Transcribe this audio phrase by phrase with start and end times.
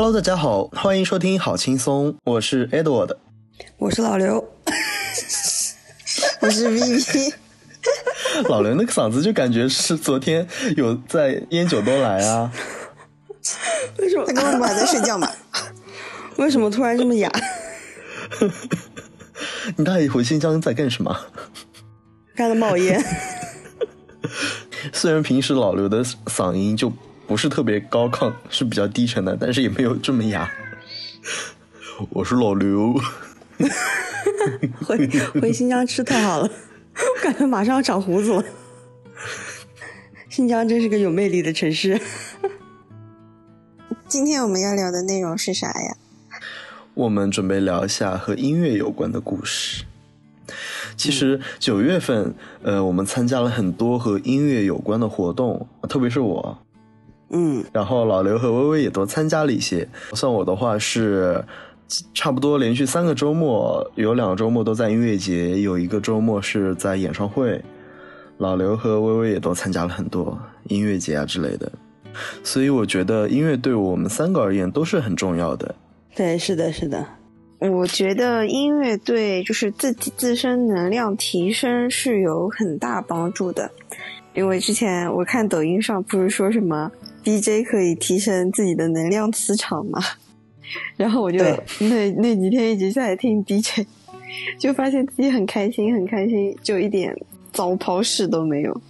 [0.00, 3.16] Hello，大家好，欢迎收听好轻松，我是 Edward，
[3.78, 4.36] 我是老刘，
[6.38, 7.34] 我是 Vivi。
[8.48, 12.48] 老刘那个嗓子就感觉是昨天有在烟酒都来啊。
[13.98, 14.24] 为什么？
[14.26, 15.28] 他根本不还在睡觉嘛？
[16.38, 17.28] 为什么突然这么哑？
[19.74, 21.20] 你大爷回新疆在干什么？
[22.36, 23.04] 干了冒烟。
[24.94, 26.92] 虽然平时老刘的嗓音就
[27.28, 30.50] 不是特别高亢，是比较低沉的，但是也没有这么哑。
[32.08, 32.98] 我是老刘。
[34.82, 35.06] 回
[35.38, 36.50] 回新疆吃太好了，
[36.94, 38.42] 我感觉马上要长胡子了。
[40.30, 42.00] 新疆真是个有魅力的城市。
[44.08, 45.96] 今天我们要聊的内容是啥呀？
[46.94, 49.84] 我们准备聊一下和音乐有关的故事。
[50.96, 56.58] 其实九月份，呃，我们参加了很多和音乐有关的活动，特别是我，
[57.30, 59.88] 嗯，然后老刘和微微也都参加了一些。
[60.14, 61.44] 算我的话是，
[62.14, 67.62] 差不多连续三个周末，有两个周末都在音乐节，有一个周末是在演唱会。
[68.38, 70.38] 老刘和微微也都参加了很多
[70.68, 71.72] 音乐节啊之类的，
[72.44, 75.74] 所以我觉得音乐对我们三个而言都是很重要的。
[76.14, 77.04] 对，是的，是的。
[77.58, 83.68] 我觉得音乐对就是自己自身能量提升是有很大帮助的，
[84.34, 86.92] 因为之前我看抖音上不是说什么
[87.24, 90.00] DJ 可以提升自己的能量磁场嘛，
[90.96, 91.38] 然后我就
[91.80, 93.86] 那那几天一直在听 DJ，
[94.58, 97.14] 就发现自己很开心，很开心，就一点
[97.52, 98.80] 糟粕事都没有。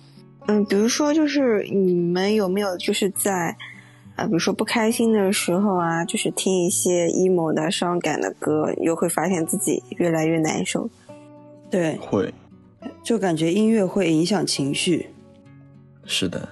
[0.47, 3.57] 嗯，比如说就是你们有没有就是在。
[4.17, 10.91] 啊，比如说不开心的时候啊，就是听一些 emo 的伤感的歌，又会发现自己越来越难受。
[11.71, 12.35] 对，会，
[13.05, 15.07] 就感觉音乐会影响情绪。
[16.05, 16.49] 是的，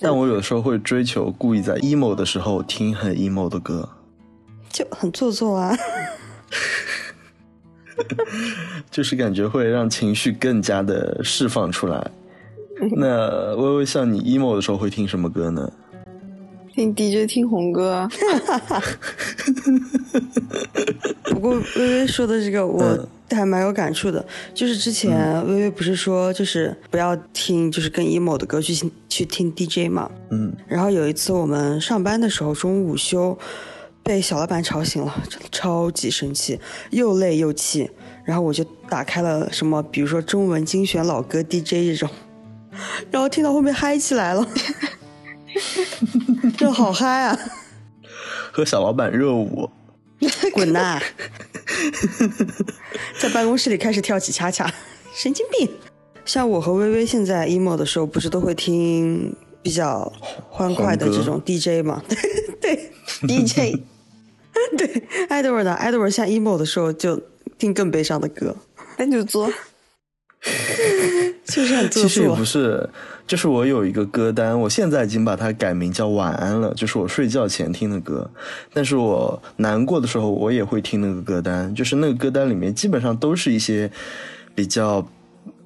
[0.00, 3.88] 但我有的时候会追求故意在 emo 的时候听很 emo 的歌，
[4.70, 5.76] 就很做作啊。
[8.90, 12.10] 就是感觉会让情绪更加的释放出来。
[12.92, 15.70] 那微微像你 emo 的时候会听什么歌呢？
[16.72, 18.08] 听 DJ 听红歌，
[21.30, 28.74] 不过微微说的这个我还蛮有感触的，就是之前微微不是说就是不要听就是更 emo 的歌去
[29.08, 33.38] 去听 DJ 嘛，嗯，然后有一次我们上班的时候中午午休
[34.02, 36.58] 被小老板吵醒了，真的超级生气，
[36.90, 37.90] 又累又气，
[38.24, 42.08] 然后我就打开了什么比如说中文精选老歌 DJ 这种，
[43.10, 44.46] 然后听到后面嗨起来了。
[46.56, 47.36] 这好嗨啊！
[48.52, 49.68] 和小老板热舞，
[50.52, 51.00] 滚呐！
[53.20, 54.72] 在办公室里开始跳起恰恰，
[55.14, 55.68] 神经病！
[56.24, 60.12] 像我和微微现在 emo 的时候，不是都会听比较
[60.48, 62.02] 欢快的这种 DJ 吗？
[62.60, 62.90] 对
[63.22, 63.80] ，DJ，
[64.76, 67.20] 对，Edward 呢？Edward 像 emo 的时候就
[67.58, 68.54] 听更悲伤的歌，
[68.98, 69.50] 那就做。
[71.44, 72.08] 就是很做作。
[72.08, 72.88] 其实也不是，
[73.30, 78.28] 就是我有一个歌单，我现在已经把它改名叫晚安了，就是我睡觉前听的歌。
[78.72, 83.88] 但是我难过的时候，我也会听那个歌单，就是那个歌单里面基本上都是一些
[84.52, 85.06] 比较，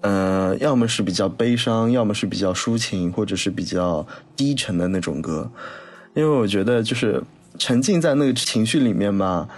[0.03, 5.51] 呃，要么是比较悲伤，要么是比较抒情，或者是比较低沉的那种歌。
[6.13, 7.23] 因为我觉得，就是
[7.57, 9.49] 沉浸在那个情绪里面嘛，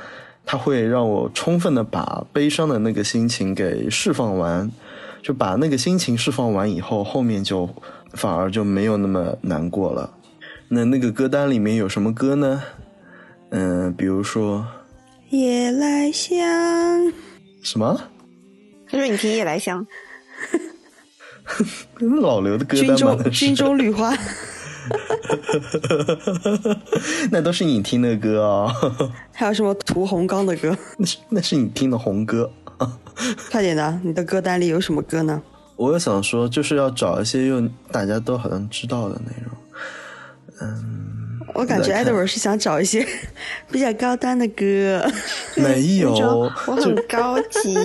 [0.45, 4.71] 它会让我充分的把悲伤的那个心情给释放完。
[5.23, 7.69] 就把那个心情释放完以后，后面就
[8.17, 10.11] 反而就没有那么难过了。
[10.69, 12.63] 那那个歌单里面有什么歌呢？
[13.51, 14.67] 嗯，比如说
[15.37, 16.37] 《夜来香》。
[17.63, 18.01] 什么？
[18.91, 19.87] 他说你听《夜来香》。
[22.21, 23.23] 老刘的歌单吗？
[23.31, 24.13] 军中绿花。
[27.31, 28.73] 那都是你听的歌哦。
[29.33, 30.77] 还有什么屠洪刚的歌？
[30.99, 32.51] 那是那是你听的红歌。
[33.51, 35.41] 快点的，你的歌单里有什么歌呢？
[35.77, 37.61] 我想说，就是要找一些又
[37.93, 39.57] 大家都好像知道的内容。
[40.61, 43.07] 嗯，我感觉 Edward 是想找一些
[43.71, 45.07] 比较高端的歌。
[45.57, 47.77] 没有，我很高级。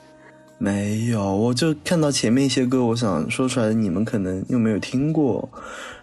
[0.60, 5.48] 没有，我就看到前面一些歌，我想说出来，你们可能又没有听过，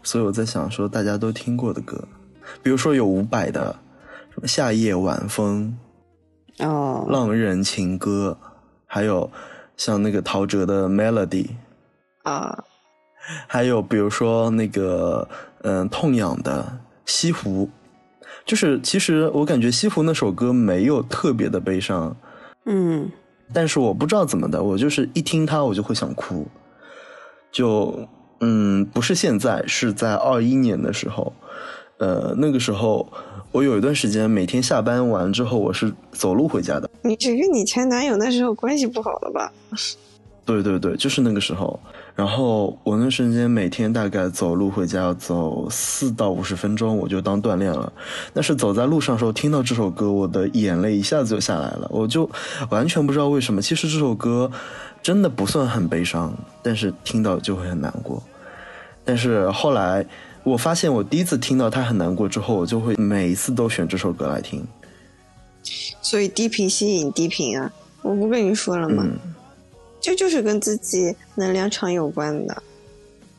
[0.01, 2.01] 所以我在想说大家都听过的歌，
[2.63, 3.75] 比如说有伍佰的
[4.33, 5.77] 什么《夏夜晚风》。
[6.65, 8.37] 哦，浪人情歌，
[8.85, 9.29] 还有
[9.77, 11.47] 像那个陶喆的 Melody
[12.23, 12.63] 啊，
[13.47, 15.27] 还有比如说那个
[15.61, 17.69] 嗯痛痒的西湖，
[18.45, 22.15] 就是其实我感觉西湖那首歌没有特别的悲伤，
[22.65, 23.11] 嗯，
[23.53, 26.47] 但是我不知道怎么的，我就是一听它我就会想哭，
[27.51, 28.07] 就
[28.39, 31.33] 嗯不是现在，是在二一年的时候。
[31.97, 33.07] 呃，那个时候
[33.51, 36.89] 我有一段时间每天下班完之后，我是走路回家的。
[37.01, 39.51] 你是跟你前男友那时候关系不好了吧？
[40.45, 41.79] 对对对，就是那个时候。
[42.15, 47.91] 然后我那瞬间每天大概走路回家要走四到五十分钟，我就当锻炼了。
[48.33, 52.29] 但是走在路上的时候听到这首歌，我的眼泪一下子就下来了，我就
[52.69, 53.61] 完全不知道为什么。
[53.61, 54.49] 其实这首歌
[55.01, 58.21] 真的不算很悲伤，但是听到就会很难过。
[59.03, 60.05] 但是后来
[60.45, 64.65] 我发现，我第一次听到他很难过之后，我就会每一次都选这首歌来听。
[66.01, 67.69] 所以低频吸引低频啊！
[68.01, 69.03] 我不跟你说了吗？
[69.05, 69.33] 嗯
[69.99, 72.63] 这就是跟自己能量场有关的。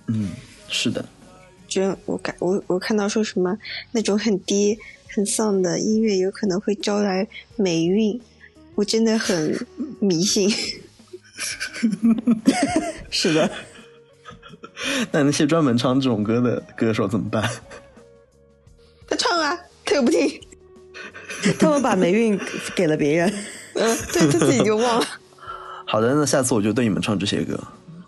[0.09, 0.31] 嗯，
[0.69, 1.05] 是的。
[1.69, 3.57] 就我感我我看到说什么
[3.93, 4.77] 那种很低
[5.09, 7.25] 很丧的音乐有可能会招来
[7.55, 8.21] 霉运，
[8.75, 9.57] 我真的很
[10.01, 10.53] 迷信。
[13.11, 13.49] 是的，
[15.13, 17.49] 那那些专门唱这种歌的歌手怎么办？
[19.09, 20.41] 他唱啊，他又不听。
[21.59, 22.39] 他们把霉运
[22.75, 23.33] 给了别人。
[23.75, 25.07] 嗯，对他自己就忘了。
[25.87, 27.59] 好的，那下次我就对你们唱这些歌，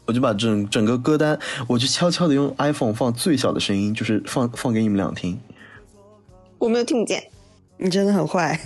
[0.06, 1.38] 我就把整整个歌单，
[1.68, 5.38] 我就悄悄的用 iPhone 放最小的声音，就是放放给你们俩听。
[6.58, 7.22] 我没有听不见。
[7.76, 8.58] 你真的很坏。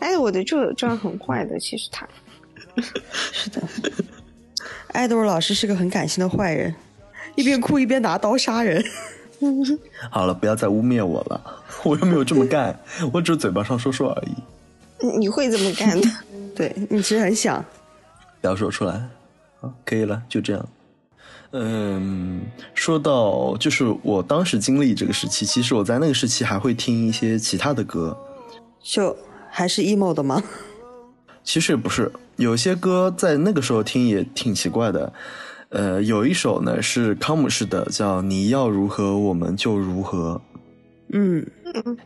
[0.00, 2.08] 哎，我的这这样很坏的，其实他。
[3.32, 3.62] 是的，
[4.94, 6.74] 爱豆老师是个很感性的坏人，
[7.34, 8.82] 一边哭一边拿刀杀人。
[10.08, 11.40] 好了，不要再污蔑我了，
[11.82, 12.78] 我又没有这么干，
[13.12, 14.34] 我只是嘴巴上说说而已。
[15.18, 16.08] 你会这么干的？
[16.56, 17.62] 对你其实很想，
[18.40, 19.02] 不要说出来，
[19.60, 20.68] 好，可以了，就这样。
[21.50, 22.42] 嗯，
[22.74, 28.16] 说到就是我当时经历这个时期，其实我在那个时期还会听一些其他的歌，
[28.82, 29.14] 就
[29.50, 30.42] 还是 emo 的吗？
[31.42, 35.12] 其实也不是，有些歌在那个时候听也挺奇怪的。
[35.70, 40.40] 呃，有一首呢是康姆士的，叫《你要如何我们就如何》。
[41.12, 41.44] 嗯，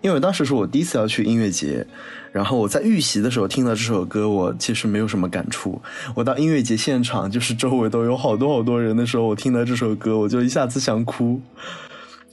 [0.00, 1.86] 因为当时是我第一次要去音乐节，
[2.32, 5.80] 然后我在预习的时候听到这首歌，我其实没有什么感触。
[6.14, 11.40] 我到音乐节现场，就是周围都有好多好多人的时候，我听到这首歌，我就一下子想哭。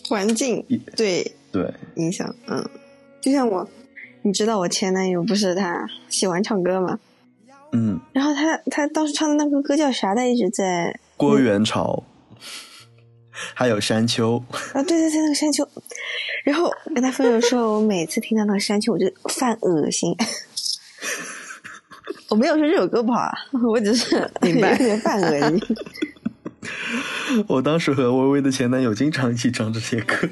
[0.07, 0.63] 环境
[0.95, 2.63] 对对影响，嗯，
[3.21, 3.67] 就像我，
[4.21, 6.99] 你知道我前男友不是他喜欢唱歌吗？
[7.75, 10.15] 嗯，然后他他当时唱的那个歌叫啥？
[10.15, 12.03] 他一直在郭元潮，
[13.53, 14.41] 还有山丘
[14.73, 15.67] 啊，对对对，那个山丘。
[16.45, 20.15] 然后跟他分手的时候，我每次听到那个山丘，我就犯恶心。
[22.29, 23.33] 我没有说这首歌不好啊，
[23.67, 25.61] 我只是明白有点犯恶心。
[27.47, 30.29] 我当时和微微的前男友经常一起唱这些歌。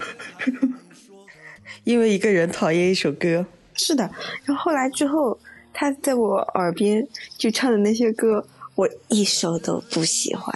[1.84, 4.10] 因为一个人讨厌一首歌，是的，
[4.46, 5.38] 然后后来之后，
[5.74, 7.06] 他在我耳边
[7.38, 10.54] 就唱的那些歌，我一首都不喜欢。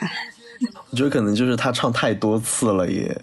[0.89, 3.19] 我觉得可能就是他唱太多次了也。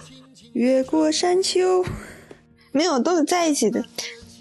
[0.54, 1.84] 越过山丘。
[2.72, 3.84] 没有，都是在一起的。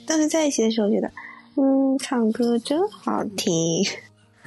[0.05, 1.11] 当时在一起的时候觉得，
[1.55, 3.83] 嗯，唱歌真好听。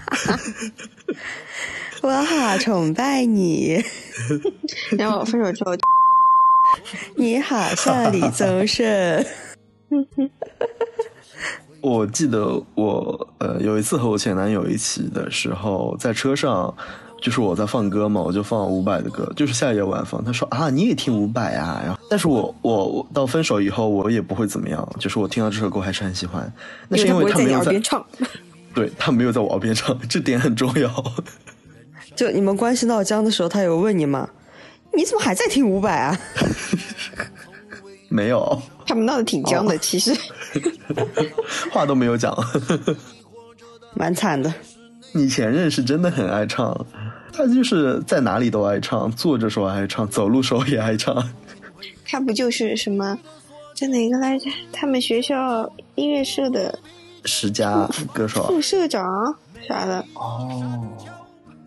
[2.02, 3.82] 我好崇拜你，
[4.96, 5.72] 然后分手之后，
[7.16, 9.24] 你好像李宗盛。
[11.81, 16.72] 我记得我呃有一次和我前男友一起的时候，在车上，
[17.20, 20.22] 就是我在放歌嘛，我就放伍佰的歌，就是夏夜晚风。
[20.25, 21.81] 他说啊，你也听伍佰啊？
[21.82, 26.53] 然后，但是我我我到分手以后，我也不会怎么样，就是我听到这首歌还是很喜欢。
[26.89, 28.05] 那是因为他没有在，耳边唱。
[28.75, 30.89] 对他没有在我耳边唱， 这点很重要。
[32.15, 34.29] 就你们关系闹僵的时候，他有问你吗？
[34.93, 36.19] 你怎么还在听伍佰啊？
[38.10, 40.14] 没有，他们闹得挺僵的，其实。
[41.72, 42.36] 话都没有讲。
[43.94, 44.52] 蛮惨的。
[45.12, 46.86] 你前任是真的很爱唱，
[47.32, 51.31] 他就是在哪里都爱唱，坐着时候爱唱，走路时候也爱唱。
[52.05, 53.17] 他不就是什么，
[53.74, 54.50] 在哪个来着？
[54.72, 56.76] 他们学校音乐社的
[57.24, 59.34] 十佳歌手副社长
[59.69, 60.82] 啥的，哦，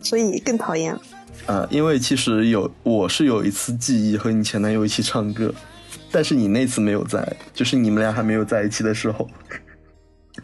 [0.02, 1.00] 所以更讨厌啊。
[1.46, 5.52] 呃，因为其实有我是有一次记忆和你前男友一起唱歌，
[6.14, 9.28] 但是你那次没有在，就是你们俩还没有在一起的时候。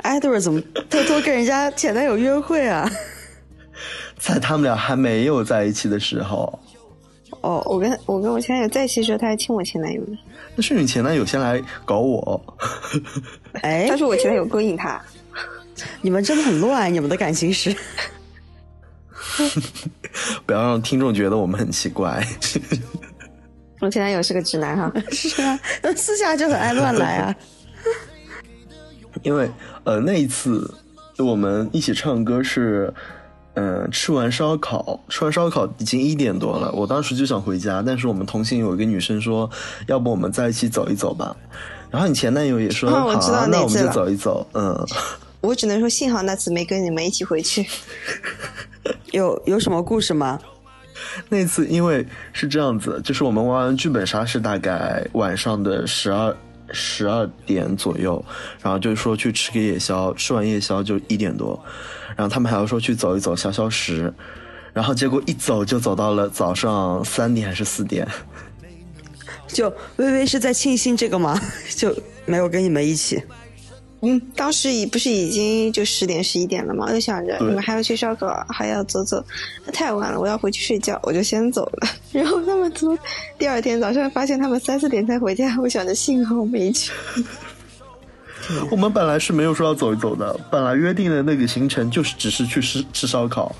[0.02, 0.60] Edward 怎么
[0.90, 2.90] 偷偷跟人家前男友约会啊？
[4.18, 6.58] 在他们俩还没有在一起的时候，
[7.42, 10.18] 哦，我跟我跟我前男友在一起的时候，他还亲我前男友呢。
[10.56, 12.58] 那是你前男友先来搞我。
[13.62, 15.00] 哎 他，说我前男友勾引他，
[16.02, 17.72] 你们真的很乱，你们的感情史。
[20.44, 22.26] 不要让听众觉得我们很奇怪。
[23.80, 24.92] 我前男友是个直男哈。
[25.10, 27.34] 是啊，那私下就很爱乱来啊。
[29.22, 29.50] 因为
[29.84, 30.72] 呃那一次
[31.18, 32.92] 我们一起唱歌是
[33.54, 39.50] 嗯，吃完烧烤，吃完烧烤已经一点多了，我当时就想回家，但是我们同行有一个女生说，
[39.88, 41.36] 要不我们在一起走一走吧。
[41.90, 44.46] 然后你前男友也说，哦我知道好啊，那我们就走一走。
[44.54, 44.86] 嗯，
[45.42, 47.66] 我只能说幸好那次没跟你们一起回去。
[49.10, 50.38] 有有什么故事吗？
[51.28, 56.34] 那次因为是这样子，就是我们玩完剧本杀是大概晚上的十二
[56.72, 58.24] 十二点左右，
[58.62, 61.60] 然后就说去吃个夜宵，吃完夜宵就一点多，
[62.16, 64.12] 然后他们还要说去走一走消消食，
[64.72, 68.06] 然后结果一走就走到了早上三点还是四点，
[69.48, 71.40] 就微微是在庆幸这个吗？
[71.76, 73.20] 就没有跟你们一起。
[74.02, 79.22] 嗯，当时已不是已经就十点十一点了嘛，我就想着对你们还要去烧烤，还要走走，
[79.66, 81.88] 那太晚了，我要回去睡觉，我就先走了。
[82.12, 82.98] 然后他们从
[83.38, 86.90] 第二天早上发现他们三四点才回家，我想着幸好没去。
[88.70, 93.54] 我们本来是没有说要走一走的，本来约定的那个行程就是只是去吃吃烧烤。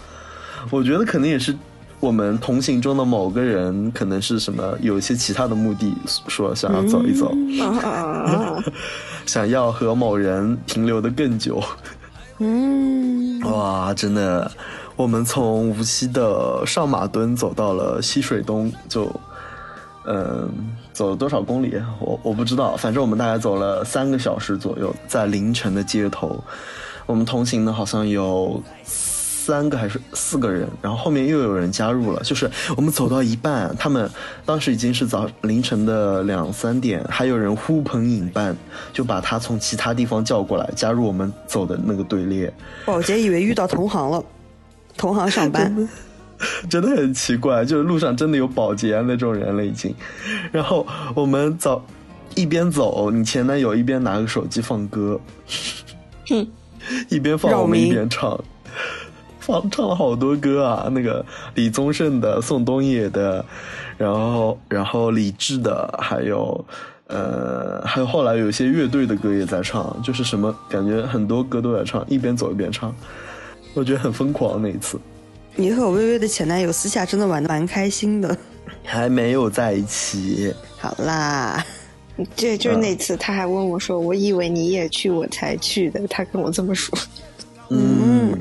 [0.71, 1.55] 我觉得可能也是
[2.01, 5.95] 我们同行中的某个人，可能是什么有一些其他的目的，
[6.29, 7.31] 说想要走一走，
[7.63, 8.57] 啊，
[9.31, 11.63] 想要和某人停留的更久。
[12.39, 14.51] 嗯，哇，真的，
[14.97, 19.09] 我们从无锡的上马墩走到了西水东，就，
[20.05, 20.51] 嗯，
[20.93, 21.81] 走了多少公里？
[22.01, 26.43] 我我不知道，反正我们大概走了三个小时左右，在凌晨的街头。
[27.07, 28.61] 我们同行的好像有
[29.43, 32.21] 三个还是四个人，然后后面又有人加入了。
[32.23, 34.09] 就是我们走到一半，他们
[34.45, 38.55] 当时已经是早凌晨的两三点，还有人呼朋引伴，
[38.93, 42.53] 就把他从其他地方叫过来，加入我们走的那个队列。
[42.85, 44.23] 保洁以为遇到同行了，
[44.97, 45.89] 同行上班。
[46.69, 49.95] 真的很奇怪，就是路上真的有保洁啊那种人了已经。
[50.53, 51.83] 然后我们走，
[52.35, 55.21] 一边走，你前男友一边拿个手机放歌，
[56.29, 56.47] 哼，
[57.11, 58.39] 一边放扰我们一边唱，
[59.51, 63.45] 放唱了好多歌啊，那个李宗盛的、宋冬野的，
[63.99, 66.65] 然后然后李志的，还有。
[67.13, 72.95] 呃，还有后来有些乐队的歌也在唱，就是什么感觉很多歌都在唱，一边走一边唱，
[73.75, 74.97] 我觉得很疯狂那一次。
[75.57, 78.39] 你和我微微的前男友私下真的玩的蛮开心的。
[78.85, 81.67] 还没有在一起，好啦，
[82.37, 86.97] 这就是那次他还问我说：“我以为你也去，我才去的。”他跟我这么说。
[87.71, 88.39] 嗯，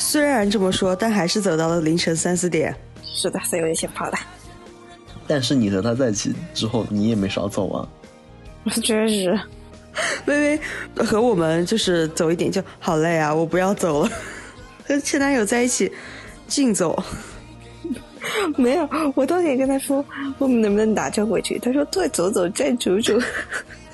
[0.00, 2.74] 虽然这么说，但还是走到了凌晨三四点。
[3.04, 4.18] 是的，所以我就先跑了。
[5.28, 7.86] 但是你和他在一起之后，你也没少走啊。
[8.82, 9.38] 确实，
[10.24, 10.58] 微
[10.96, 14.10] 微和我们就是走一点就好累啊，我不要走了。
[14.86, 15.92] 和前男友在一起，
[16.48, 17.00] 竞走。
[18.56, 18.88] 没有。
[19.14, 20.04] 我当时也跟他说，
[20.38, 21.58] 我们能不能打车回去？
[21.58, 23.14] 他说：“再走走，再走走。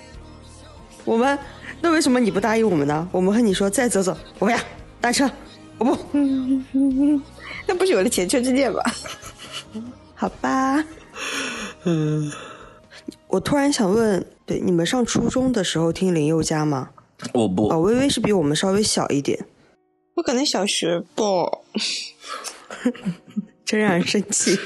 [1.04, 1.38] 我们
[1.80, 3.06] 那为什么你不答应我们呢？
[3.12, 4.58] 我们和你说再走走，我不要
[5.00, 5.30] 打车，我
[5.84, 5.96] 不。
[7.66, 8.82] ”那不是我的前车之鉴吧？
[10.14, 10.84] 好吧。
[11.84, 12.30] 嗯，
[13.28, 16.90] 我突然想问，对你们上初中的时候听林宥嘉吗？
[17.32, 19.44] 我不，哦，微微是比我们稍微小一点，
[20.14, 21.24] 我可能小学吧。
[23.64, 24.58] 真让人生气。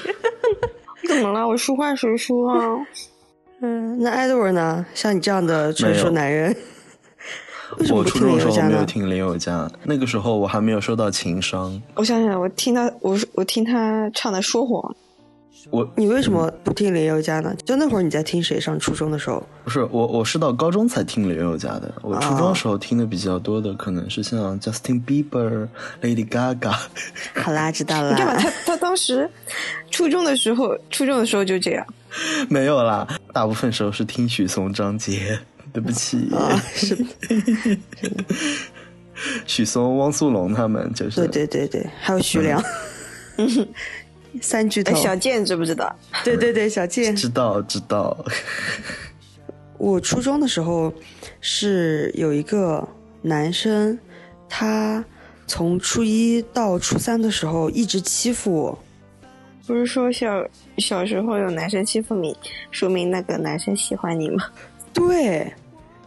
[1.08, 1.46] 怎么了？
[1.46, 2.86] 我说话谁说啊。
[3.62, 4.84] 嗯，那 Edward 呢？
[4.94, 6.54] 像你这样的成熟男人，
[7.78, 8.68] 为什么我初中的时候？
[8.68, 11.80] 没有听林宥嘉，那个时候我还没有受到情伤。
[11.94, 14.80] 我想想，我听他，我我听他唱的《说谎》，
[15.70, 17.54] 我你为什么不听林宥嘉呢？
[17.64, 18.58] 就那会儿你在听谁？
[18.60, 21.92] 上初中的时候，不是我，我是到高中才听林宥嘉的。
[22.02, 25.68] 我初中哦的时候听的比较多的，可能是像 Justin Bieber、
[26.02, 26.74] Lady Gaga。
[27.40, 29.28] 好啦，知道 你干嘛，他他当时
[29.90, 31.86] 初中的时候，初中的时候就这样。
[32.48, 35.38] 没有啦，大部分时候是听许嵩、张杰。
[35.72, 37.04] 对不起，啊， 是的，
[39.46, 41.26] 许嵩、汪苏泷他们就是。
[41.26, 42.62] 对对对对，还有徐良，
[44.40, 45.00] 三巨头哎，。
[45.00, 45.94] 小健知不知道？
[46.24, 47.14] 对对对，小健。
[47.14, 48.16] 知道知道。
[49.78, 50.92] 我初中的时候
[51.40, 52.86] 是有一个
[53.22, 53.98] 男生，
[54.48, 55.02] 他
[55.46, 58.78] 从初一到初三的时候一直欺负我。
[59.66, 60.44] 不是说小
[60.78, 62.36] 小时候有男生欺负你，
[62.70, 64.44] 说明那个男生喜欢你吗？
[64.92, 65.52] 对，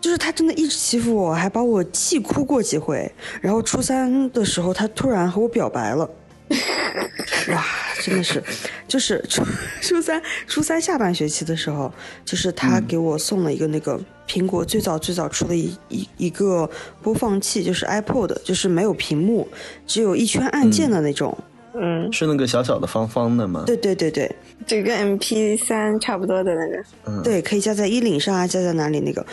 [0.03, 3.09] 就是他真的一直欺负我，还把我气哭过几回。
[3.39, 6.09] 然后初三的时候，他突然和我表白了。
[7.47, 7.63] 哇，
[8.01, 8.43] 真的是，
[8.85, 9.41] 就是初
[9.81, 11.89] 初三初三下半学期的时候，
[12.25, 16.69] 就是他给我送了一个那个苹果最早最早出的一一一个
[17.01, 19.47] 播放器，就是 iPod，就是没有屏幕，
[19.87, 21.35] 只有一圈按键的那种。
[21.75, 23.63] 嗯，是那个小小的方方的吗？
[23.65, 24.29] 对对对对
[24.67, 27.23] 就跟 MP 三差不多的那个。
[27.23, 29.25] 对，可以加在衣领上啊，加在哪里那个。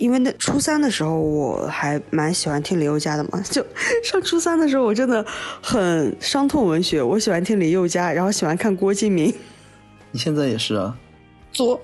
[0.00, 3.64] 因为那初三的时候我还蛮喜欢听林宥嘉的嘛，就
[4.02, 5.24] 上初三的时候我真的
[5.62, 9.32] 很伤痛文学，我喜欢听林宥嘉，然后喜欢看郭敬明。
[10.10, 10.96] 你现在也是啊？
[11.52, 11.78] 作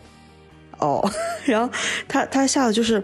[0.79, 1.07] 哦，
[1.45, 1.71] 然后
[2.09, 3.03] 他他下的就是，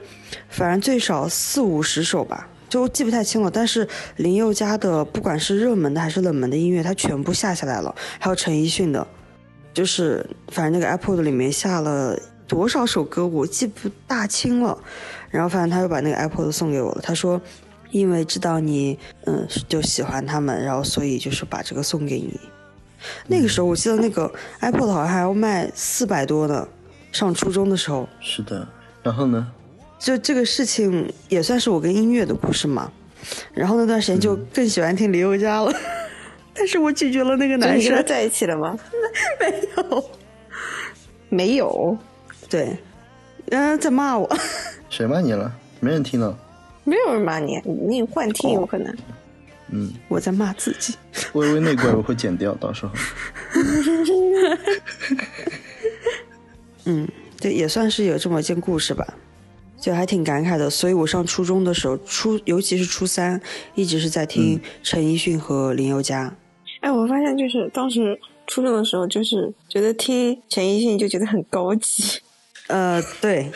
[0.48, 3.50] 反正最少四五十首吧，就记不太清了。
[3.50, 7.94] 但是林宥嘉的不管是热门的还是冷门的音乐，他全部下下来了。
[8.18, 9.06] 还有陈奕迅的，
[9.74, 14.78] 就是反正那个 iPod 里面下了多少首歌，我记不大清了。
[15.30, 17.40] 然后反正他又把那个 iPod 送给我了，他说。
[17.90, 22.40] 因为知道你，嗯，就喜欢他们，然后所以就是把这个送给你。
[23.26, 24.32] 那个时候我记得那个
[24.62, 26.66] iPod 好像还要卖四百多呢。
[27.12, 28.66] 上初中的时候，是的。
[29.02, 29.46] 然后呢？
[29.98, 32.90] 就这个事情也算是我跟音乐的故事嘛。
[33.52, 35.70] 然后那段时间就更喜欢听林宥嘉了，
[36.54, 37.90] 但是我拒绝了那个男生。
[37.90, 38.74] 跟他在一起了吗？
[39.38, 40.04] 没有，
[41.28, 41.98] 没有。
[42.52, 42.76] 对，
[43.46, 44.30] 嗯，在骂我。
[44.90, 45.50] 谁骂你了？
[45.80, 46.36] 没人听到。
[46.84, 48.94] 没有人骂你，你幻听有可能。
[49.70, 50.94] 嗯，我在骂自己。
[51.32, 52.92] 微微那块我会剪掉，到时候。
[56.84, 57.08] 嗯，
[57.40, 59.14] 对，也算是有这么一件故事吧，
[59.80, 60.68] 就还挺感慨的。
[60.68, 63.40] 所以我上初中的时候，初尤其是初三，
[63.74, 66.36] 一直是在听陈奕迅和林宥嘉。
[66.80, 72.20] 哎，我发现就是当时初中的时候，就是觉得听陈奕迅就觉得很高级。
[72.72, 73.52] 呃，对，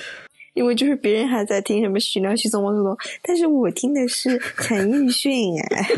[0.55, 5.89] 因为就是别人还在听什么徐良、许嵩、王祖蓝，但是我听的是陈奕迅哎。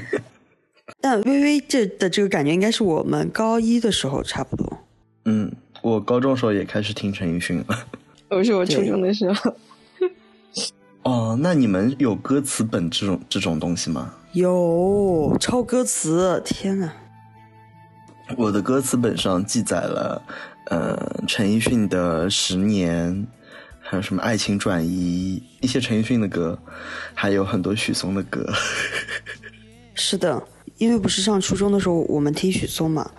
[1.01, 4.79] 但微微这的这个感觉，应该是我们高一的时候差不多。
[5.25, 5.53] 嗯。
[5.81, 7.67] 我高中时候也开始听陈奕迅了，
[8.31, 9.55] 我 是我初中的时候。
[11.05, 14.13] 哦，那你们有歌词本这种这种东西吗？
[14.33, 16.93] 有抄歌词，天呐。
[18.37, 20.21] 我的歌词本上记载了，
[20.71, 23.13] 呃，陈奕迅的《十年》，
[23.81, 26.59] 还有什么《爱情转移》，一些陈奕迅的歌，
[27.15, 28.47] 还有很多许嵩的歌。
[29.95, 30.43] 是的。
[30.77, 33.11] 因为不是上初中的时候，我们听许嵩嘛，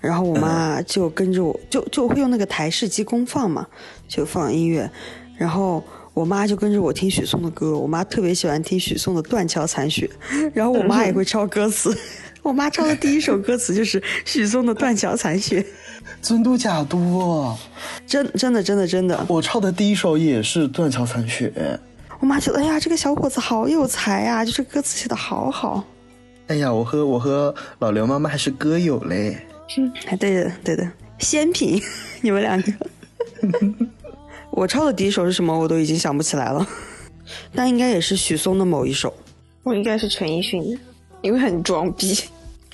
[0.00, 3.66] 然后我妈就跟着我，就就会用那个台式机公放嘛，
[4.06, 4.88] 就放音乐，
[5.36, 5.82] 然后
[6.14, 7.76] 我妈就跟着我听许嵩的歌。
[7.76, 10.08] 我妈特别喜欢听许嵩的《断桥残雪》，
[10.54, 11.92] 然后我妈也会抄歌词。
[12.48, 15.60] 我妈抄的第一首歌词就是许嵩的《断桥残雪》。
[16.22, 17.54] 尊嘟假嘟？
[18.06, 19.22] 真真的真的真的。
[19.28, 21.52] 我唱的第一首也是《断桥残雪》。
[22.20, 25.84] 我妈觉得，哎呀，这个小伙子好有才啊，就是歌词写的好好。
[26.46, 29.36] 哎呀，我和我和老刘妈妈还是歌友嘞。
[29.76, 31.78] 嗯，对的对的，仙品，
[32.22, 32.72] 你们两个。
[34.50, 36.66] 我抄的第一首是什么，我都已经想不起来了，
[37.54, 39.12] 但应该也是许嵩的某一首。
[39.64, 40.78] 我应该是陈奕迅的，
[41.20, 42.18] 因为很装逼，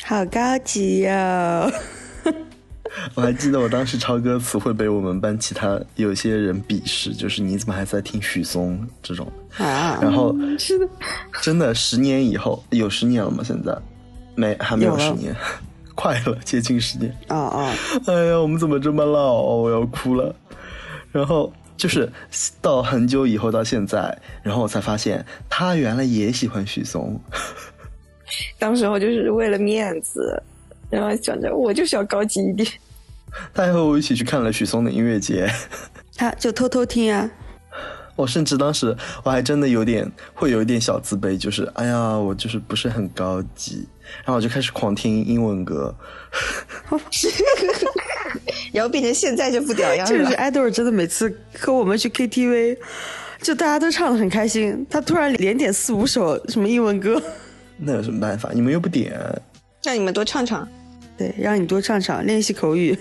[0.02, 1.70] 好高级哦。
[3.14, 9.26] 我还记得我当时抄歌词会被我们班其他有些人鄙视，就是你怎么还在听许嵩这种
[9.58, 9.98] 啊？
[10.00, 10.88] 然后是的，
[11.42, 13.42] 真的十年以后有十年了吗？
[13.44, 13.76] 现在
[14.36, 15.34] 没还没有十年，
[15.96, 17.10] 快了，接近十年。
[17.30, 17.72] 哦哦！
[18.06, 19.42] 哎呀，我们怎么这么老？
[19.42, 20.34] 我要哭了。
[21.10, 22.10] 然后就是
[22.60, 27.20] 到很久以后到现在，然后我才发现他原来也喜欢许嵩。
[28.58, 30.42] 当时候就是为了面子。
[30.90, 32.68] 然后想着我就是要高级一点。
[33.52, 35.50] 他还和我一起去看了许嵩的音乐节，
[36.14, 37.28] 他就偷偷听啊。
[38.14, 43.88] 我甚至当时我还真的有点会有一点小自卑，就是哎呀，我就是不是很高级。
[44.18, 45.92] 然后我就开始狂听英文歌，
[48.72, 50.06] 然后变成现在这副屌样。
[50.06, 52.76] 就是爱豆儿真的每次和我们去 KTV，
[53.40, 57.20] 就大家都唱的很开心，他突然连点四五首什么英文歌，
[57.76, 58.50] 那有什么办法？
[58.52, 59.18] 你们又不点。
[59.82, 60.66] 让你们多唱唱，
[61.16, 62.98] 对，让你多唱唱，练习口语。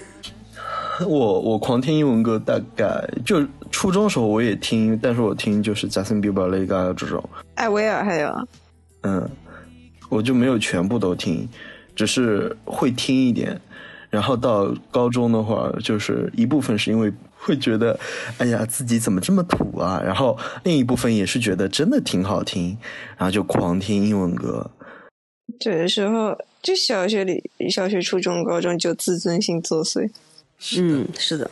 [1.08, 7.28] 我我狂听英文歌，大概就初中时候我也听，但是我听就是 Justin Bieber、Lady Gaga 这种。
[7.56, 8.48] 艾薇儿还有，
[9.02, 9.30] 嗯，
[10.10, 11.50] 我就没有全部都听，
[11.96, 13.60] 只是会听一点。
[14.10, 17.12] 然后到高中的话，就是一部分是因为
[17.44, 18.00] 会觉得，
[18.38, 20.02] 哎呀，自己怎么这么土啊？
[20.04, 22.78] 然后另一部分也是觉得真的挺好听，
[23.18, 24.72] 然后就狂听英文歌。
[25.66, 26.38] 有的时候。
[26.64, 30.10] 就小学里，小学、初中、高中就自尊心作祟。
[30.78, 31.52] 嗯，是的。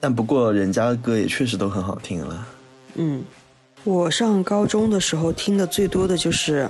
[0.00, 2.48] 但不过人家的歌也确实都很好听了。
[2.94, 3.22] 嗯，
[3.84, 6.66] 我上高中的时候听的最多的就是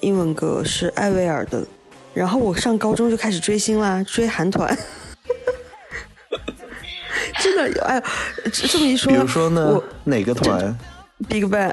[0.00, 1.64] 英文歌，是艾薇儿的。
[2.12, 4.76] 然后我上高中就开始追星啦，追韩团。
[7.42, 8.02] 真的，哎，
[8.52, 10.76] 这么一说，比如说呢，哪个团
[11.28, 11.72] ？Big Bang。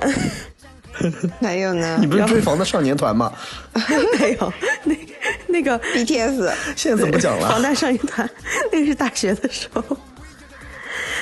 [1.42, 1.98] 还有呢？
[2.02, 3.32] 你不是追防弹少年团吗？
[4.20, 4.96] 没有，那。
[5.50, 7.50] 那个 BTS 现在怎么不讲了？
[7.50, 8.30] 防弹少年团，
[8.72, 9.84] 那个是大学的时候。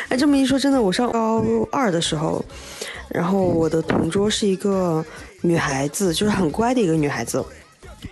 [0.09, 2.43] 哎，这么一说，真的，我上高二的时候，
[3.09, 5.03] 然后我的同桌是一个
[5.41, 7.43] 女孩子，就是很乖的一个女孩子，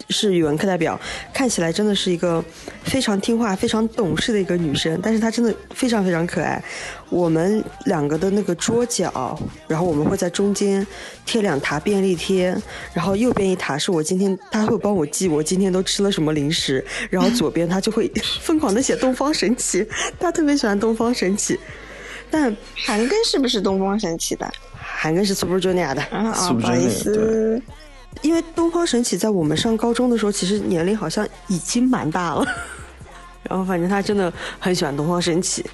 [0.10, 1.00] 是语文课代表，
[1.34, 2.44] 看起来真的是一个
[2.84, 6.64] 非常听话、非常懂事的一个女生，但是她真的非常非常可爱。
[7.10, 10.86] 我们两个的那个桌角，然后我们会在中间
[11.26, 12.56] 贴两沓便利贴，
[12.94, 19.88] 然后右边一沓是我今天，她会帮我记我今天都吃了什么零食，然后左边她就会疯狂的写东方神起，
[20.20, 21.60] 她特别喜欢东方神起，
[22.32, 24.52] 但韩庚是不是东方神起的？
[24.76, 26.02] 韩庚是 Super Junior 的。
[26.04, 27.62] 啊啊，不好意思，
[28.22, 32.46] 因为东方神起在我们上高中的时候，其实年龄好像已经蛮大了。
[33.50, 35.66] 然后反正他真的很喜欢东方神起，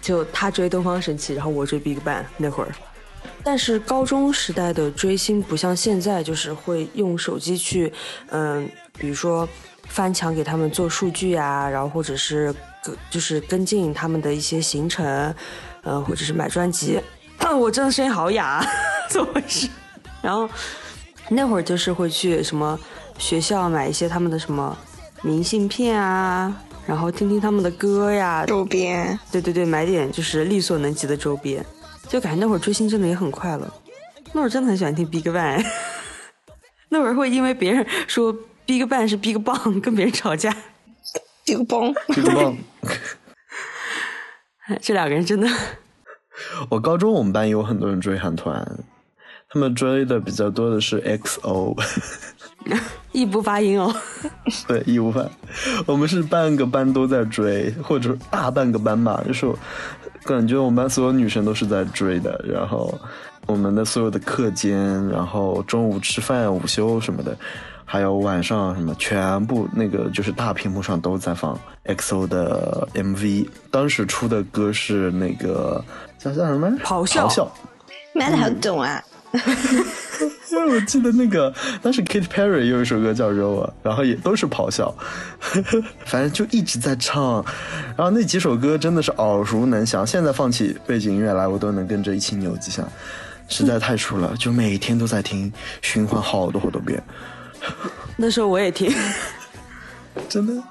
[0.00, 2.72] 就他追东方神起，然后我追 Big Bang 那会儿。
[3.42, 7.92] 但是高中时代的追星不像现在，就是会用手机去，
[8.30, 9.46] 嗯、比如说
[9.88, 15.34] 翻墙给他们做数据啊，然后或者是跟就是跟进他们的一些行程，
[15.82, 17.00] 嗯、或者是买专辑。
[17.58, 18.64] 我真的声音好哑，
[19.10, 19.68] 怎么回事？
[20.22, 20.48] 然后
[21.30, 22.78] 那会儿就是会去什么
[23.18, 24.76] 学校买一些他们的什么
[25.22, 26.54] 明信片啊，
[26.86, 31.64] 然后听听他们的歌呀，周边对对对，买点就是力所能及的周边，
[32.08, 33.68] 就感觉那会儿追星真的也很快乐。
[34.32, 35.64] 那会儿真的很喜欢听 BigBang，
[36.90, 38.34] 那会儿会因为别人说
[38.66, 40.54] BigBang 是 BigBang 跟别人吵架
[41.46, 42.56] ，BigBang，BigBang。
[44.80, 45.48] 这两个人真的
[46.70, 48.66] 我高中我们班有很多人追韩团，
[49.54, 51.80] 他们追的比较多的是 XO，
[53.12, 53.94] 一不发音哦。
[54.66, 55.30] 对，义务班。
[55.86, 59.46] 我们是半个班都在追，或者大半个班吧，就是
[60.24, 62.44] 感觉我们班所有女生都是在追的。
[62.44, 62.92] 然后
[63.46, 64.76] 我们的所有的课间，
[65.08, 67.38] 然后中午吃饭、午休什么的，
[67.84, 73.48] 还有晚上什么，全部那个就是大屏幕上都在放 XO 的 MV。
[73.70, 75.84] 当时出的歌是那个
[76.18, 76.68] 叫叫什么？
[76.82, 77.52] 咆哮咆哮。
[78.16, 79.00] 买的好懂啊！
[80.52, 84.94] 因为我记得那个当时 Katy Perry 有一首歌叫《Roll》，然后也都是咆哮，
[86.06, 87.44] 反正就一直在唱，
[87.96, 92.84] 然后那几首歌真的是耳熟能详，现在放起背景音乐来，我都能跟着一起扭几下，
[93.48, 97.02] 实在太熟了，就每天都在听，循环好多好多遍，
[98.16, 98.94] 那时候我也听，
[100.28, 100.62] 真的。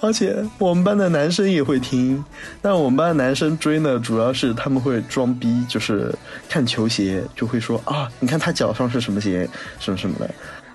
[0.00, 2.22] 而且我们班的男生也会听，
[2.60, 6.14] 但我们班的男生追呢，主要是他们会装逼，就是
[6.48, 10.30] 看球鞋就会说啊，你看他脚上是什么鞋，什么什么的。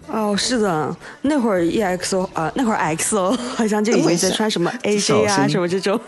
[0.07, 5.99] 哦，是的，那会儿 EXO 啊、那会儿 XO 好像就已经在穿什么 AJ 啊什么这种。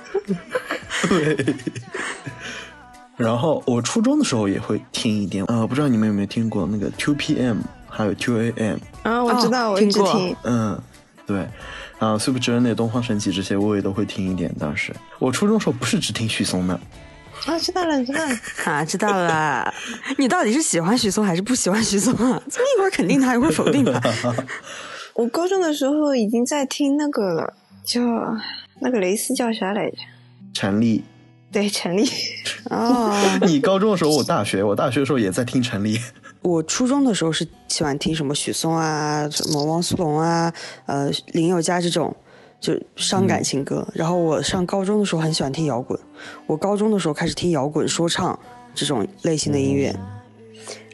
[1.08, 1.56] 对。
[3.16, 10.36] 然后我初中的时候也会听一点，呃，不知道你们有没有听过那个 Two PM，还有 Two AM，啊，我知道，哦我一直听过听。
[10.44, 10.82] 嗯，
[11.28, 11.48] 对，
[12.00, 14.54] 然后 Super Junior、东方神起这些我也都会听一点。
[14.60, 16.74] 当时我初中时候不是只听许嵩的，
[17.46, 18.36] 啊，知道了，知道了。
[18.66, 19.74] 啊，知道了。
[20.18, 22.42] 你到底是喜欢许嵩还是不喜欢许嵩啊？
[22.50, 24.02] 这 么一会儿肯定他，一会儿否定他。
[25.16, 27.54] 我高中的时候已经在听那个了，
[27.86, 28.02] 叫
[28.82, 29.98] 那个蕾丝叫啥来着？
[30.54, 31.04] 陈粒。
[31.52, 32.10] 对，陈粒。
[32.72, 36.00] 哦，你高中的时候，我大学，我大学的时候也在听陈粒。
[36.44, 40.54] 我初中的时候是喜欢听什么许嵩啊，什么汪苏泷啊，
[40.86, 42.16] 呃，林宥嘉这种。
[42.64, 46.00] 就伤感情歌，然后我上高中的时候很喜欢听摇滚，
[46.48, 48.40] 我高中的时候开始听摇滚说唱
[48.74, 49.94] 这种类型的音乐，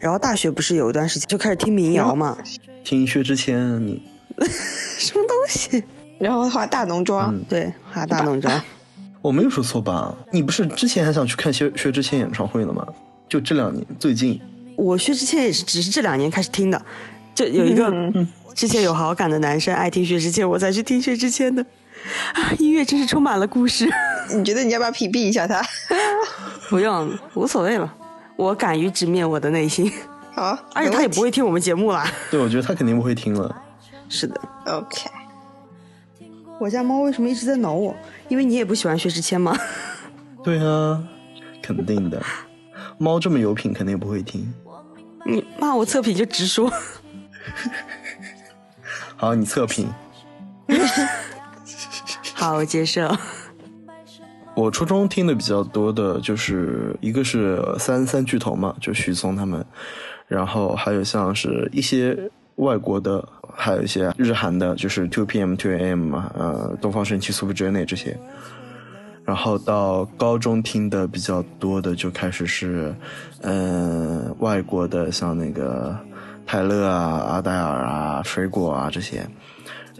[0.01, 2.35] 然后大学不是有一段时间就开始听民谣嘛，
[2.83, 4.01] 听薛之谦，你
[4.97, 5.83] 什么东西？
[6.17, 8.59] 然后画大浓妆，嗯对，画大浓妆。
[9.21, 10.17] 我没有说错吧？
[10.31, 12.83] 你不是之前还想去看薛薛之谦演唱会了吗？
[13.29, 14.41] 就这两年，最近
[14.79, 16.81] 我薛之谦也是只是这两年开始听的，
[17.35, 17.91] 就有一个
[18.55, 21.61] 之前有好感的男生爱听薛之谦，我才去听薛之谦的。
[22.33, 23.89] 啊， 音乐真是充满了故事。
[24.33, 25.61] 你觉得你要不要屏蔽一下他？
[26.69, 27.93] 不用，无所谓了，
[28.37, 29.91] 我敢于直面我的内心，
[30.33, 32.09] 好，而且他也不会听我们节目啦。
[32.31, 33.53] 对我觉得他肯定不会听了。
[34.07, 35.09] 是的，OK。
[36.59, 37.95] 我家猫为什么一直在挠我？
[38.27, 39.57] 因为你也不喜欢薛之谦吗？
[40.43, 41.03] 对啊，
[41.61, 42.21] 肯定的。
[42.97, 44.53] 猫这么有品，肯定不会听。
[45.25, 46.71] 你骂我测评就直说。
[49.15, 49.87] 好，你测评。
[52.33, 53.09] 好，我接受。
[54.55, 59.65] 我初中听的比较多的就是一个是三三巨头嘛，就许嵩他们，
[60.27, 68.17] 然后还有像是一些外国的，还有一些日韩的，就是 Two PM、Two AM 嘛，呃，东方神起、Super Junior 这些。
[69.29, 72.95] 然后到高中听的比较多的就开始是，
[73.41, 75.95] 嗯、外国的像那个
[76.47, 79.23] 泰勒啊、阿黛尔啊、水果啊这些。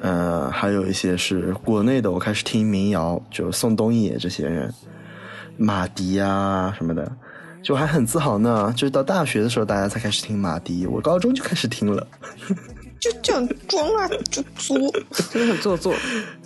[0.01, 4.73] 呃，还有一些是国内的，我开始听民谣，就宋冬野这些人，
[5.57, 7.11] 马迪啊什么的，
[7.61, 8.73] 就还很自豪呢。
[8.75, 12.07] 就是到大学的时候，大家才开始听马迪，我高中就开始听了。
[12.99, 14.75] 就这样装啊，就作，
[15.31, 15.93] 真的很做作。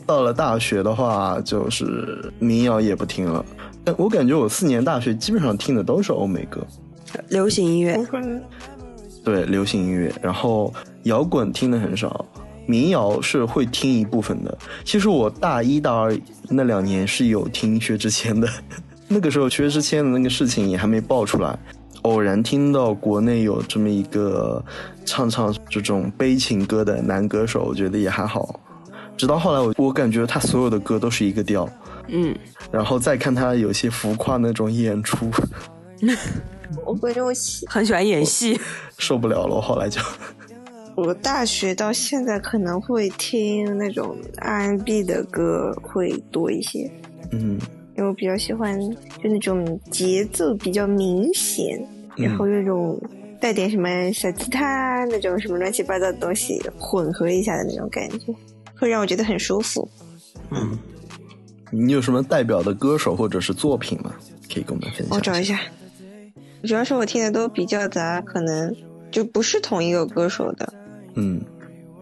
[0.05, 3.43] 到了大学的话，就是民谣也不听了。
[3.83, 6.65] 但我感觉我四年大学基本上听的都是欧美歌，
[7.29, 7.99] 流行音乐，
[9.23, 12.25] 对流行音乐，然后摇滚听的很少，
[12.65, 14.57] 民谣是会听一部分的。
[14.85, 16.17] 其实我大一、大二
[16.49, 18.47] 那两年是有听薛之谦的，
[19.07, 21.57] 那个时候薛之谦的那个事情也还没爆出来，
[22.03, 24.63] 偶然听到国内有这么一个
[25.05, 28.59] 唱唱这种悲情歌的男歌手，我觉得也还好。
[29.17, 31.67] 直到后来我我感觉他所有的歌都是一个调，
[32.07, 32.35] 嗯，
[32.71, 35.29] 然后再看他有些浮夸那种演出，
[36.85, 38.59] 我感觉我喜很喜欢演戏。
[38.97, 39.55] 受不了了。
[39.55, 40.01] 我后来就，
[40.95, 46.91] 我大学到现在可能会听那种 R&B 的歌会多一些，
[47.31, 47.59] 嗯，
[47.95, 51.79] 因为我比较喜欢就那种节奏比较明显，
[52.17, 52.99] 然后那种
[53.39, 58.33] 带点什么小吉他那种什么乱七八糟的东西混合一下的那种感觉，
[58.83, 59.89] 会让我觉得很舒服。
[60.51, 60.77] 嗯
[61.71, 64.13] 你有什么代表的歌手或者是作品吗？
[64.53, 65.15] 可以跟我们分享。
[65.15, 65.59] 我找一下，
[66.63, 68.75] 主要是我听的都比较杂，可能
[69.09, 70.71] 就不是同一个歌手的。
[71.15, 71.41] 嗯，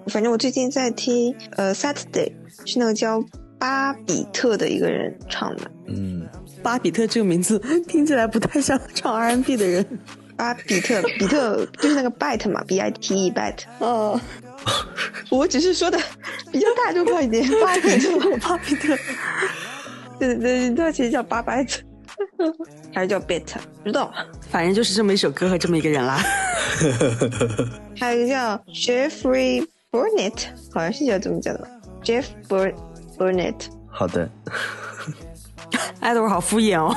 [0.08, 2.34] 反正我最近在听呃 Saturday，
[2.66, 3.24] 是那个叫
[3.58, 5.72] 巴比特的一个人唱的。
[5.86, 6.28] 嗯，
[6.62, 9.86] 巴比特这个名字 听起来不太像唱 R&B 的人。
[10.36, 13.64] 巴比特，比特就是那个 bite 嘛，B I T E bite。
[13.80, 14.20] 哦，
[15.30, 15.98] 我只是说的
[16.52, 18.98] 比较大众化一点，巴比特，巴比特，
[20.20, 21.82] 对对对，它其实叫巴拜特，
[22.94, 23.46] 还是叫 bit，
[23.84, 24.14] 不知道。
[24.50, 26.22] 反正就是这么一首歌和这么一个人啦。
[27.98, 31.68] 还有一个叫 Jeffrey Burnett，好像是叫这么叫的吧
[32.04, 32.74] ，Jeff Bur
[33.18, 33.56] Burnett。
[33.90, 34.30] 好的，
[36.00, 36.96] 爱豆好敷衍哦。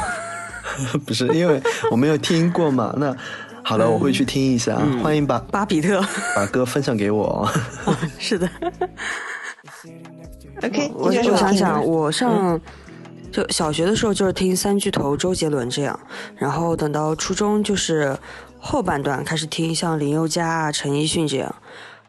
[1.07, 2.93] 不是因为我没有听过嘛。
[2.99, 3.17] 那
[3.65, 4.77] 好的，我会去听一下。
[5.03, 6.03] 欢迎把巴比特，
[6.37, 7.49] 把歌分享给我。
[8.19, 8.49] 是的。
[10.63, 12.61] OK，我想想，我上
[13.33, 15.99] 就小学的时候就是听三巨头、周杰伦这样，
[16.37, 18.17] 然后等到初中就是
[18.61, 21.55] 后半段开始听像林宥嘉啊、陈奕迅这样。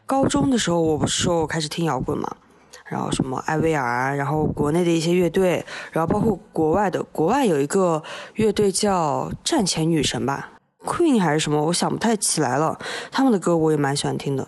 [0.04, 2.36] 高中的时候，我不是说我开始听摇滚嘛，
[2.84, 8.02] 然后什么艾薇儿，然后国内的一些乐队，然后包括国外的，国外有一个
[8.34, 10.50] 乐队叫战前女神吧
[10.86, 12.78] ，Queen 还是什么，我想不太起来了。
[13.10, 14.46] 他们的歌我也蛮喜欢听的。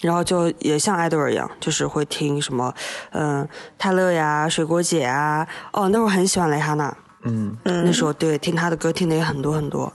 [0.00, 2.72] 然后就也像爱豆儿一样，就是会听什么，
[3.10, 9.92] 嗯、泰勒呀、水果姐啊，哦，那会儿很喜欢蕾哈娜，嗯，那时候对听她的歌听的也很多很多，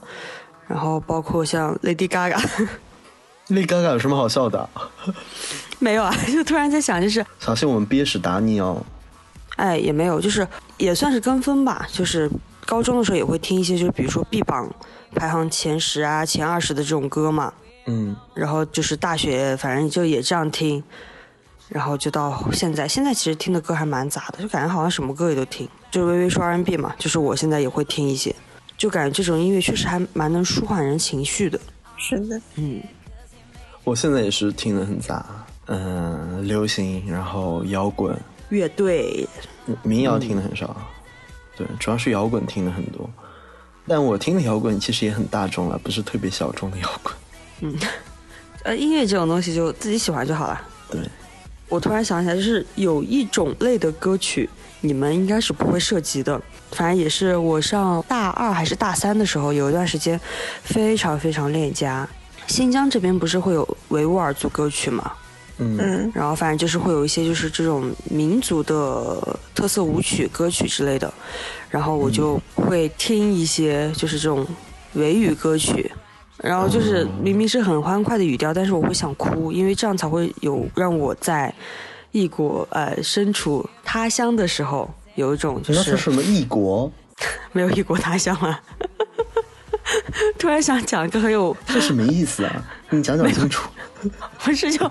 [0.68, 2.38] 然后包括像 Lady Gaga。
[3.50, 4.70] Lady Gaga 有什么好笑的？
[5.80, 8.80] 没有啊，就突然在想，就是小心我们憋屎打你哦。
[9.56, 11.84] 哎，也没有，就是也算是跟风吧。
[11.90, 12.30] 就是
[12.66, 14.68] 高中的时候也会听一些，就是比如说 B 榜
[15.14, 17.52] 排行前十啊、前二十的这种歌嘛。
[17.86, 20.82] 嗯，然后就是大学，反正就也这样听，
[21.68, 22.88] 然后就到现在。
[22.88, 25.68] 现在其实听的歌还蛮杂的，就感觉好像什么歌也都听。
[25.92, 28.34] 就是微微说 R&B 嘛，就是我现在也会听一些，
[28.76, 31.60] 就感觉这种音乐确实还蛮能舒缓人情绪的。
[31.96, 32.82] 是的，嗯，
[33.84, 35.24] 我现在也是听的很杂，
[35.66, 39.26] 嗯，流行，然后摇滚，乐队
[39.84, 40.76] 民谣听的很少，
[41.56, 43.08] 对，主要是摇滚听的很多。
[43.88, 47.14] 但我听的摇滚其实也很大众了，不是特别小众的摇滚。
[47.62, 47.74] 嗯
[48.64, 50.60] 呃，音乐这种东西就自己喜欢就好了。
[50.90, 51.00] 对，
[51.68, 56.40] 我突然想起来，就是有一种类的歌曲，你们应该是不会涉及的。
[56.72, 60.20] 反正也是我上大二还是大三的时候，有一段时间
[60.64, 62.08] 非常非常恋家。
[62.48, 65.12] 新疆这边不是会有维吾尔族歌曲嘛？
[65.58, 71.12] 嗯嗯，然后反正就是会有一些就是这种民族的特色舞曲、歌曲之类的，
[71.70, 74.46] 然后我就会听一些就是这种
[74.94, 75.90] 维语歌曲，
[76.38, 81.52] 然后就是明明是很欢快的语调，但是我会想哭，因为这样才会有让我在
[82.12, 86.92] 异国呃身处他乡的时候有一种就是什么异国？
[87.52, 88.60] 没有异国他乡啊。
[90.38, 92.64] 突然想讲一个很有是什么意思啊？
[92.90, 93.70] 你讲讲清楚。
[94.38, 94.90] 不是就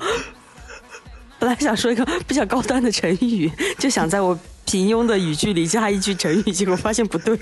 [1.45, 7.38] 本来想说一个比较高端的成语，就想在我平庸的语句里加一句成语，结果发现不对。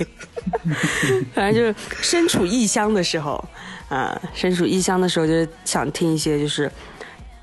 [1.33, 3.41] 反正就是身处异乡的时候，
[3.87, 6.69] 啊、身处异乡的时候，就是想听一些就是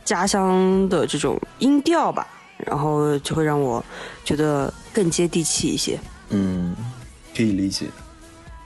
[0.05, 2.27] 家乡的这种音调吧，
[2.59, 3.83] 然后就会让我
[4.23, 5.99] 觉得更接地气一些。
[6.29, 6.77] 嗯，
[7.35, 7.87] 可以理解。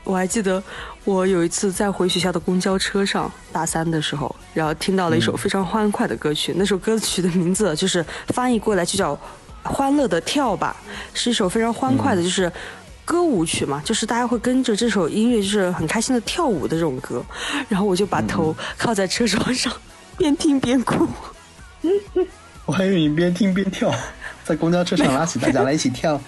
[0.04, 0.62] 我还记得
[1.04, 6.52] 我有一次在回学校的公交车上，大三的时候，然后听到了一首非常欢快的歌曲。
[6.56, 9.16] 那首歌曲的名字就是翻译过来就叫
[9.62, 10.76] 《欢乐的跳吧》，
[11.18, 12.52] 是一首非常欢快的，就是
[13.04, 17.24] 歌舞曲嘛，就是大家会跟着这首音乐，就是很开心的跳舞的这种歌。
[17.68, 19.72] 然后我就把头靠在车窗上，
[20.18, 21.08] 边听边哭。
[22.66, 23.90] 我还以为你边听边跳，
[24.44, 26.20] 在公交车上拉起大家来一起跳，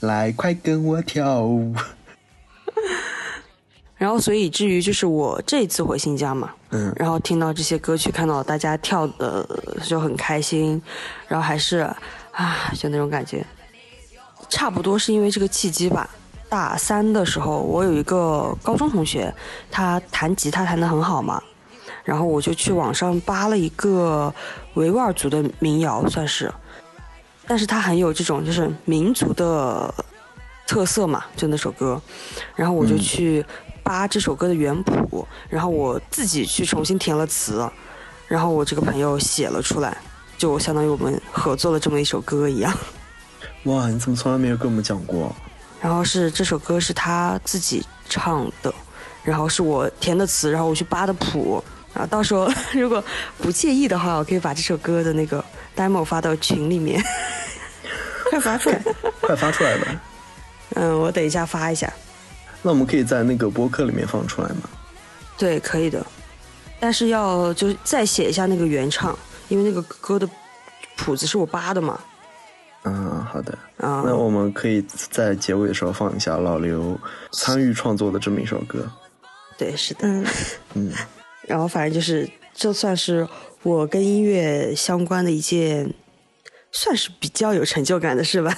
[0.00, 1.74] 来快跟我跳舞。
[4.02, 9.48] 然后，所以至于就是我这一次回新疆嘛，嗯然后听到这些歌曲，看到大家跳的
[9.84, 10.82] 就很开心，
[11.28, 11.88] 然后还是
[12.32, 13.46] 啊，就那种感觉。
[14.48, 16.10] 差不多是因为这个契机吧。
[16.48, 19.32] 大三的时候，我有一个高中同学，
[19.70, 21.40] 他弹吉他弹得很好嘛，
[22.02, 24.34] 然后我就去网上扒了一个
[24.74, 26.52] 维吾尔族的民谣，算是，
[27.46, 29.94] 但是他很有这种就是民族的
[30.66, 32.02] 特色嘛，就那首歌，
[32.56, 33.46] 然后我就去
[33.82, 37.68] 扒这首歌的原谱，然后我自己去重新填了词，
[38.28, 39.96] 然后我这个朋友写了出来，
[40.38, 42.72] 就相当于我们合作了这么一首歌一样。
[43.64, 45.34] 哇，你怎么从来没有跟我们讲过？
[45.80, 48.72] 然后是这首歌是他自己唱的，
[49.24, 51.62] 然后是我填的词，然后我去扒的谱。
[51.94, 53.04] 然后到时候 如果
[53.38, 55.44] 不介意的话，我可以把这首歌的那个
[55.76, 57.02] demo 发到群里面。
[58.30, 58.82] 快发出来！
[59.20, 60.00] 快发出来吧！
[60.74, 61.92] 嗯，我等一下发一下。
[62.62, 64.70] 那我们可以在那个播客里面放出来吗？
[65.36, 66.04] 对，可以的，
[66.78, 70.28] 但是要就是再写一下那个原唱，因为那个歌的
[70.96, 71.98] 谱子是我扒的嘛。
[72.84, 73.56] 嗯，好的。
[73.78, 76.96] 啊、那我们可以在结尾的时候放一下老刘
[77.32, 78.88] 参与创作的这么一首歌。
[79.58, 80.00] 对，是的。
[80.06, 80.26] 嗯，
[80.74, 80.92] 嗯，
[81.48, 83.26] 然后反正就是，这算是
[83.62, 85.92] 我跟音乐相关的一件，
[86.70, 88.56] 算是比较有成就感的事吧。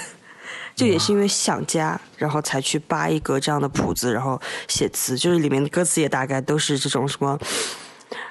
[0.74, 7.38] 就也是因为想家，然后才去扒一个这样的谱子，然后写词，就是里面的歌词也大概都是这种什么，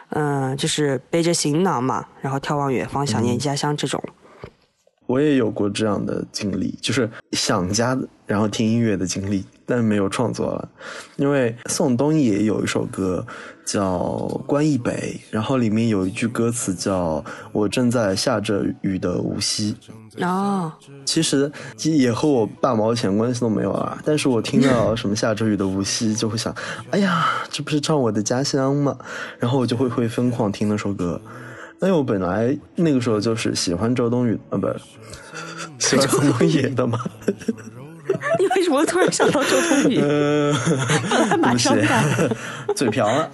[0.09, 4.03] 嗯、就是背着行囊嘛，然后眺望远方，想念家乡这种。
[5.05, 10.69] 我也有过这样的经历，就是想家，然后听音乐的经历，但没有创作了。
[11.17, 13.25] 因为宋冬野有一首歌
[13.65, 13.97] 叫
[14.45, 19.75] 《关忆北》，然后里面有一句歌词叫“我正在下着雨的无锡”。
[20.21, 20.71] 哦，
[21.05, 23.97] 其实也和我半毛钱关系都没有啊。
[24.05, 26.53] 但是我听到什么下着雨的无锡，就会想，
[26.91, 28.95] 哎呀，这不是唱我的家乡吗？
[29.39, 31.19] 然后我就会会疯狂听那首歌。
[31.81, 34.67] 因为我本来那个时候就是喜欢周冬雨，啊，不，
[35.79, 36.99] 喜欢宋冬野的嘛。
[38.39, 39.99] 你为什么突然想到周冬雨？
[39.99, 40.53] 呃，
[41.29, 42.03] 他 马上对改。
[42.67, 43.29] 不起，嘴瓢了。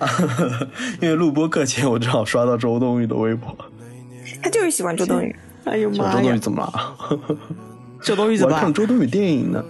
[1.02, 3.56] 因为录播课前，我正好刷到周冬雨的微博。
[4.44, 5.36] 他就是喜欢周冬雨。
[5.66, 6.40] 哎呦妈呀周冬雨！
[6.40, 7.20] 怎么了？
[8.02, 8.74] 周冬雨怎么了我看？
[8.74, 9.64] 周冬雨电影呢。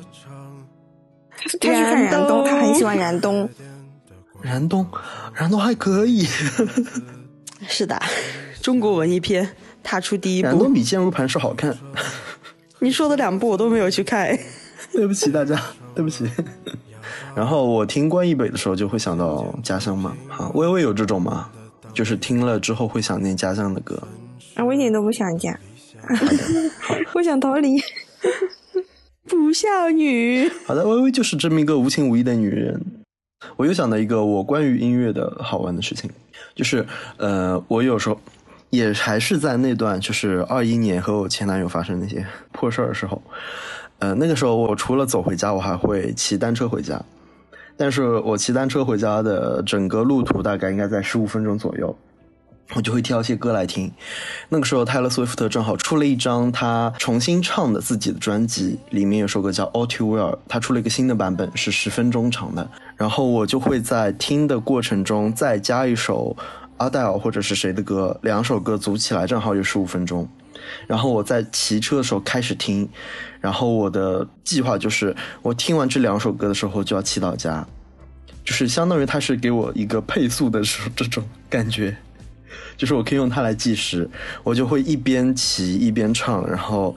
[1.38, 1.72] 他去看
[2.04, 3.50] 燃冬，他很喜欢燃冬。
[4.42, 4.86] 燃冬，
[5.34, 6.28] 燃冬还可以。
[7.68, 7.98] 是的，
[8.62, 9.50] 中国文艺片
[9.82, 10.74] 踏出第一燃冬步。
[10.74, 11.76] 比坚如磐石好看。
[12.80, 14.38] 你说的两部我都没有去看。
[14.94, 15.62] 对不起大家，
[15.96, 16.30] 对不起。
[17.36, 20.16] 然后我听关一北的时候，就会想到家乡嘛。
[20.30, 21.50] 啊，微微有这种吗？
[21.94, 24.02] 就是听了之后会想念家乡的歌。
[24.56, 25.58] 啊，我一点都不想家，
[27.14, 27.78] 我想逃离。
[29.28, 30.50] 不孝女。
[30.66, 32.82] 好的，微微就是这么一个无情无义的女人。
[33.56, 36.10] 我又想到一个我关于音乐的好玩的事情，
[36.56, 36.86] 就是
[37.18, 38.20] 呃，我有时候
[38.70, 43.22] 也还是在那段就是二一年和我前男友发生那些破事儿的时候，
[44.00, 47.02] 呃，那个时候我除了走回家，我还会骑单车回家。
[47.78, 51.96] 但是我骑单车回家的整个路途大概应该在十五分钟左右，
[52.76, 53.90] 我就会挑一些歌来听。
[54.50, 62.70] 那个时候泰勒·斯威夫特正好出了一张他重新唱的自己的专辑，里面有首歌叫《All Too Well》，他出了一个新的版本，是十分钟长的。
[62.98, 66.36] 然后我就会在听的过程中再加一首
[66.78, 70.28] 阿黛尔或者是谁的歌，两首歌组起来正好有十五分钟。
[70.88, 72.88] 然后我在骑车的时候开始听，
[73.40, 77.66] 然后我的计划就是我听完这两首歌的时候就要骑到家，
[78.44, 81.96] 就是相当于它是给我一个配速的时候这种感觉，
[82.78, 84.10] 就是我可以用它来计时，
[84.44, 86.96] 我就会一边骑一边唱，然后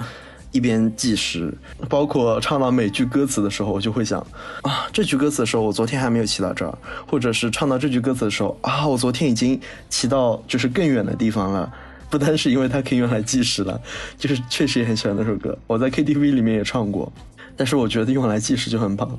[0.51, 1.53] 一边计时，
[1.89, 4.21] 包括唱到每句歌词的时候，我就会想
[4.63, 11.73] 啊，这句歌词的时候我昨天还没有骑到这儿，或者是唱到这句歌词的时候啊，我昨天已经骑到就是更远的地方了。
[12.13, 13.81] 不单是因为它可以用来计时了，
[14.19, 17.11] 就是确实也很喜欢那首歌，我在 KTV 里面也唱过，
[17.57, 19.19] 但是我觉得用来计时就很棒。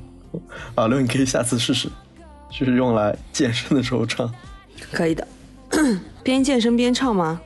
[0.76, 1.88] 阿六，你可以下次试试，
[2.50, 4.32] 就是用来健身的时候唱。
[4.92, 5.26] 可以的，
[6.22, 7.40] 边健身边唱吗？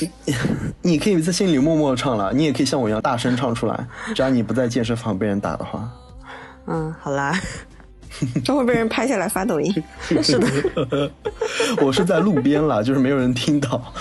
[0.82, 5.90] 你可以在心里默默唱了，你也可以像我一样大声唱出来，只要你不在健身房被人打的话。
[6.66, 7.40] 嗯，好啦，
[8.44, 9.72] 都会被人拍下来发抖音。
[10.22, 11.10] 是的。
[11.80, 13.92] 我是在路边啦，就是没有人听到。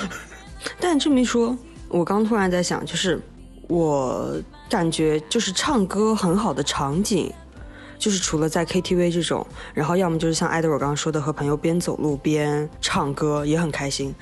[0.80, 1.58] 但这么一说，
[1.88, 3.20] 我刚突然在想，就是
[3.68, 4.34] 我
[4.70, 7.32] 感觉就是唱歌很好的场景，
[7.98, 14.14] 就是除了在 KTV 这种，然后要么就是像艾德我刚刚说的，和朋友边走路边唱歌也很开心。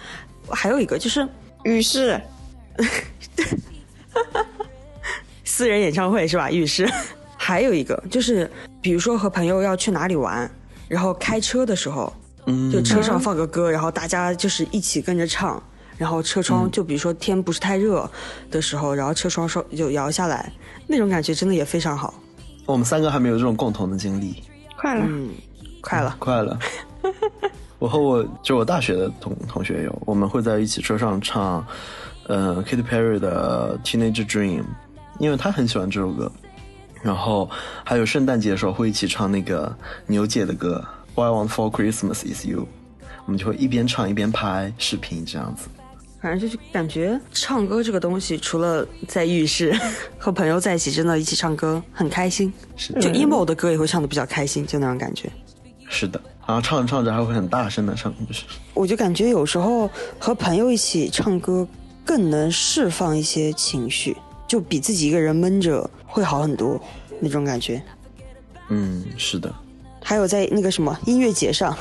[0.50, 1.28] 还有一个就是
[1.64, 2.20] 浴室，
[5.44, 6.52] 私人演唱会是吧？
[6.52, 6.90] 浴室。
[7.42, 8.50] 还有一个就是，
[8.82, 10.50] 比如说和朋友要去哪里玩，
[10.88, 12.12] 然后开车的时候，
[12.46, 15.62] 嗯，就车上放个歌，然后大家就是一起跟着唱，
[16.00, 18.10] 然后车窗就比如说天不是太热
[18.50, 20.50] 的时候，然后车窗稍就摇下来，
[20.88, 22.14] 那种感觉真的也非常好。
[22.66, 24.42] 我们三个还没有这种共同的经历，
[24.78, 25.30] 快了，嗯，
[25.82, 26.58] 快了，快了。
[27.80, 31.66] 我和我就我大学的同同学有，我们会在一起车上唱，
[32.28, 34.62] 呃，Katy Perry 的《Teenage Dream》，
[35.20, 36.32] 因为他很喜欢这首歌。
[37.02, 37.50] 然后
[37.84, 39.74] 还有圣诞节的时候会一起唱那个
[40.08, 40.86] 牛姐的歌
[41.22, 42.62] 《I Want for Christmas Is You》，
[43.26, 45.70] 我们就会一边唱一边拍视频这样子。
[46.22, 49.74] 反正就是感觉唱歌这个东西，除了在浴室
[50.18, 52.52] 和朋友在一起，真的一起唱歌很开心。
[52.76, 55.32] 是就 emo 的歌也会唱的比较开心，就那种感觉。
[55.90, 58.44] 是的，然后唱着唱着还会很大声的唱，就是
[58.74, 59.90] 我就感觉有时候
[60.20, 61.68] 和朋友一起唱歌
[62.04, 64.16] 更能释放一些情绪，
[64.48, 65.90] 就比自己一个人闷着。
[66.12, 66.82] 会好很多，
[67.20, 67.80] 那种感觉。
[68.70, 69.54] 嗯，是的。
[70.04, 71.78] 还有在那个什么音乐节上，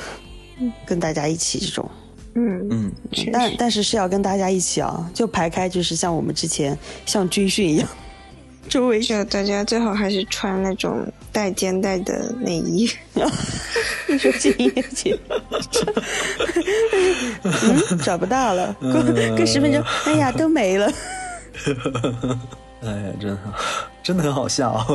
[0.84, 1.90] 跟大家一起这种。
[2.38, 2.92] 嗯嗯。
[3.32, 7.88] 但但是是要跟大家一起啊，就排开，就是像我们之前像军训一样，
[8.68, 12.88] 周围就大家最好还是穿那种带肩带的内衣。
[14.06, 15.18] 你说进音乐节？
[17.42, 19.02] 嗯，找不到了，过
[19.36, 20.90] 过十分钟，哎呀，都没了。
[22.80, 23.52] 哎呀，真好，
[24.02, 24.86] 真的很好笑。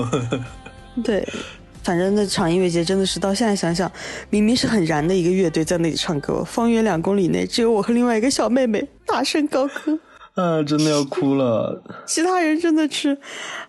[1.04, 1.28] 对，
[1.84, 3.92] 反正那场音乐节真的是到现在想想，
[4.30, 10.00] 明明是很燃的一个乐队在那里唱歌，方圆两公里内只有我和另外一个小妹妹大声高歌，
[10.42, 11.84] 啊，真的要哭了。
[12.06, 13.18] 其他人真的是，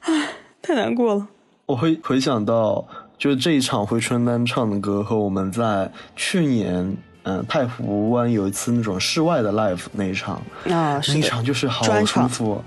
[0.00, 0.28] 唉，
[0.62, 1.26] 太难过了。
[1.66, 2.86] 我会回想到，
[3.18, 10.40] 就是这一场回春丹唱的歌和我们在去年，嗯，太湖湾有一次那种室外的 live 那一场，
[10.70, 12.62] 啊，那一场就是好舒服，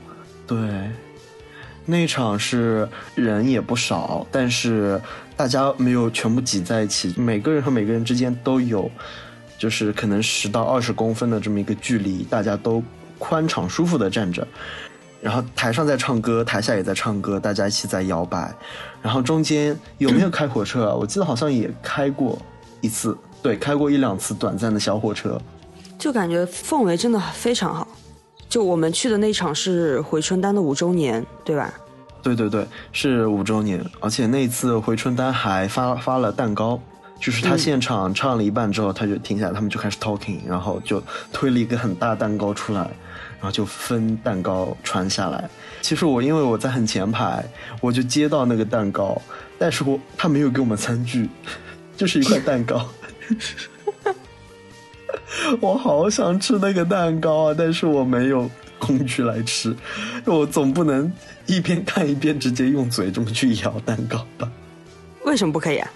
[0.46, 0.58] 对。
[1.90, 2.86] 那场是
[3.16, 5.00] 人也不少，但是
[5.38, 8.90] 大家没有全部挤在一起，每个人和每个人之间都有，
[9.58, 12.84] 就是可能十到二十公分的这么一个距离，大家都
[13.20, 14.46] 宽敞舒服的站着，
[15.22, 18.52] 然后台上在唱歌，台下也在唱歌，大家一起在摇摆，
[19.02, 20.96] 然后中间有没有开火车啊？
[20.96, 22.38] 我记得好像也开过
[22.82, 25.40] 一次，对，开过一两次短暂的小火车，
[26.00, 27.88] 就感觉氛围真的非常好。
[28.50, 31.72] 就我们去的那场是回春丹的五周年，对吧？
[32.28, 36.78] 对对对，是五周年，而且那次回春丹还发发了蛋糕，
[37.22, 41.02] 就是他现场唱了一半之后，他就停下来，他们就开始 talking，然后就
[41.32, 45.50] 推了一个很大蛋糕出来，然后就分蛋糕传下来。
[45.82, 47.46] 其实我因为我在很前排，
[47.80, 49.22] 我就接到那个蛋糕，
[49.58, 51.30] 但是我他没有给我们餐具，
[51.96, 52.86] 就是一块蛋糕。
[55.62, 57.56] 我好想吃那个蛋糕啊！
[57.58, 58.50] 但是我没有
[58.80, 59.76] 工具来吃，
[60.26, 61.12] 我总不能
[61.46, 64.50] 一边看一边直接用嘴这么去咬蛋糕吧？
[65.26, 65.90] 为什么不可以啊？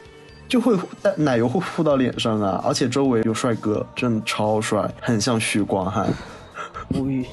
[0.49, 0.77] 就会
[1.15, 2.61] 奶油会糊到脸上啊！
[2.65, 6.13] 而且周围有帅哥，真的超帅，很像许光汉。
[6.89, 7.25] 无语。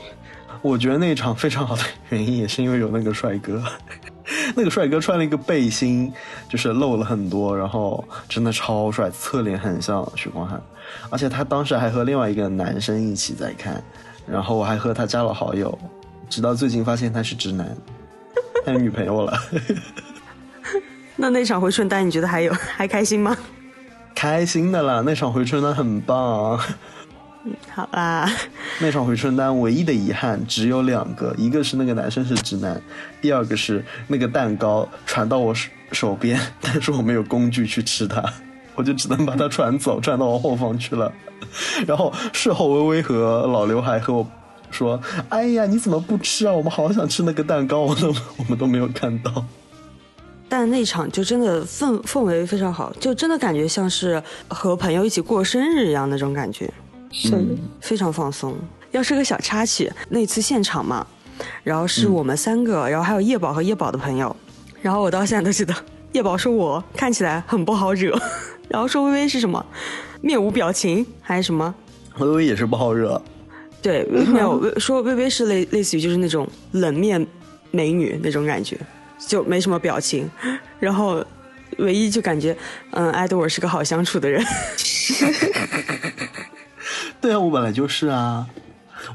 [0.63, 3.63] 我觉得那场非常好的原因也是因为有那个帅哥，
[4.55, 6.13] 那个帅哥穿了一个背心，
[6.49, 10.61] 就是露了很多，然后真的超帅，侧脸很像许光汉。
[11.11, 13.83] 而且他当时还和另外一个男生一起在看，
[14.31, 15.77] 然后我还和他加了好友，
[16.29, 17.67] 直到最近发现他是直男，
[18.65, 19.39] 他有女朋友了。
[21.17, 23.37] 那那场回春丹你觉得还有还开心吗？
[24.15, 26.59] 开心的啦，那场回春丹很棒。
[27.71, 28.31] 好啦，
[28.81, 32.81] 那场回春丹唯一的遗憾只有两个，一个是那个男生是直男，
[33.23, 38.23] 第二个是那个蛋糕传到我手手边，但是我没有工具去吃它。
[38.79, 41.13] 我就只能把他传走，传到我后方去了。
[41.85, 44.25] 然后事后，微微和老刘还和我
[44.71, 46.53] 说：“哎呀，你怎么不吃啊？
[46.53, 49.45] 我们好想吃那个蛋糕，我都我们都没有看到。”
[50.49, 56.73] 但那场就真的氛氛围非常好，就真的感觉像是和朋友一起过生日一样那种感觉，
[57.11, 57.35] 是
[57.81, 58.55] 非常放松。
[58.93, 61.05] 要是个小插曲，那次现场嘛，
[61.65, 64.35] 然后是我们三个，然后还有叶宝和叶宝的朋友，
[64.81, 65.75] 然后我到现在都记得，
[66.13, 68.19] 叶宝说我看起来很不好惹。
[68.69, 69.65] 然后说微微是什么，
[70.21, 71.75] 面无表情还是什么？
[72.19, 73.21] 微微也是不好惹。
[73.81, 77.25] 对，没有说微微是类类似于就是那种冷面
[77.71, 78.77] 美女那种感觉，
[79.19, 80.29] 就没什么表情。
[80.81, 81.25] 然后
[81.79, 82.57] 唯一就感觉，
[82.91, 84.45] 嗯，艾德尔是个好相处的人。
[87.21, 88.45] 对啊，我本来就是啊，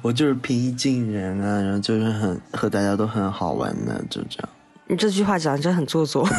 [0.02, 4.50] 我就是平易近人啊，然后就是很和大家都很好玩的，就这样。
[4.88, 6.28] 你这句话讲的真很做作。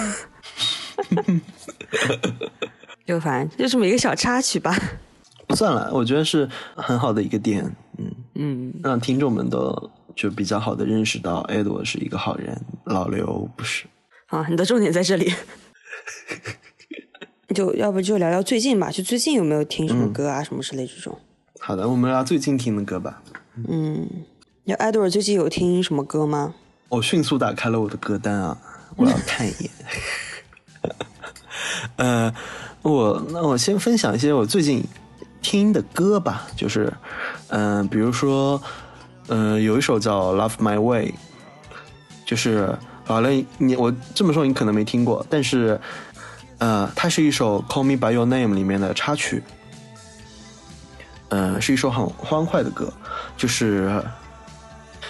[3.06, 4.74] 就反正就这么一个小插曲吧。
[5.46, 7.64] 不算了，我觉得是很好的一个点，
[7.98, 13.84] 嗯，嗯，让听众们都就比较好的认识到 Edward 是一个好人，老刘不是。
[14.26, 15.32] 好，你的重点在这里。
[17.54, 21.16] 就要不就聊聊最近吧，就最近有没有听什么歌啊，什么之类这种。
[21.60, 23.22] 好的，我们聊最近听的歌吧。
[23.68, 24.08] 嗯，
[24.64, 26.54] 那 Edward 最近有听什么歌吗？
[26.88, 28.58] 我迅速打开了我的歌单啊，
[28.96, 29.70] 我要看一眼。
[31.96, 32.34] 呃，
[32.84, 34.84] 我那我先分享一些我最近
[35.40, 36.92] 听的歌吧，就是
[37.48, 38.60] 嗯、比如说，
[39.28, 41.08] 嗯、有一首叫《Love My Way》，
[42.26, 45.80] 就是好了，你我这么说你可能没听过，但是
[46.58, 49.42] 呃，它是一首《Call Me by Your Name》里面的插曲，
[51.30, 52.92] 呃，是一首很欢快的歌，
[53.34, 53.98] 就是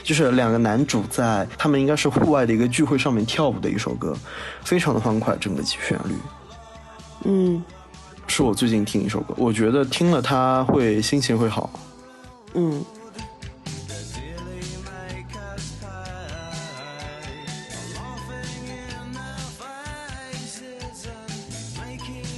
[0.05, 4.17] 就是两个男主在他们应该是户外的一个聚会上面跳舞的一首歌，
[4.65, 6.15] 非常的欢快，整个旋律。
[7.25, 7.63] 嗯
[8.27, 11.71] 是我最近听一首歌，我觉得听了它会心情会好。
[12.55, 12.85] 嗯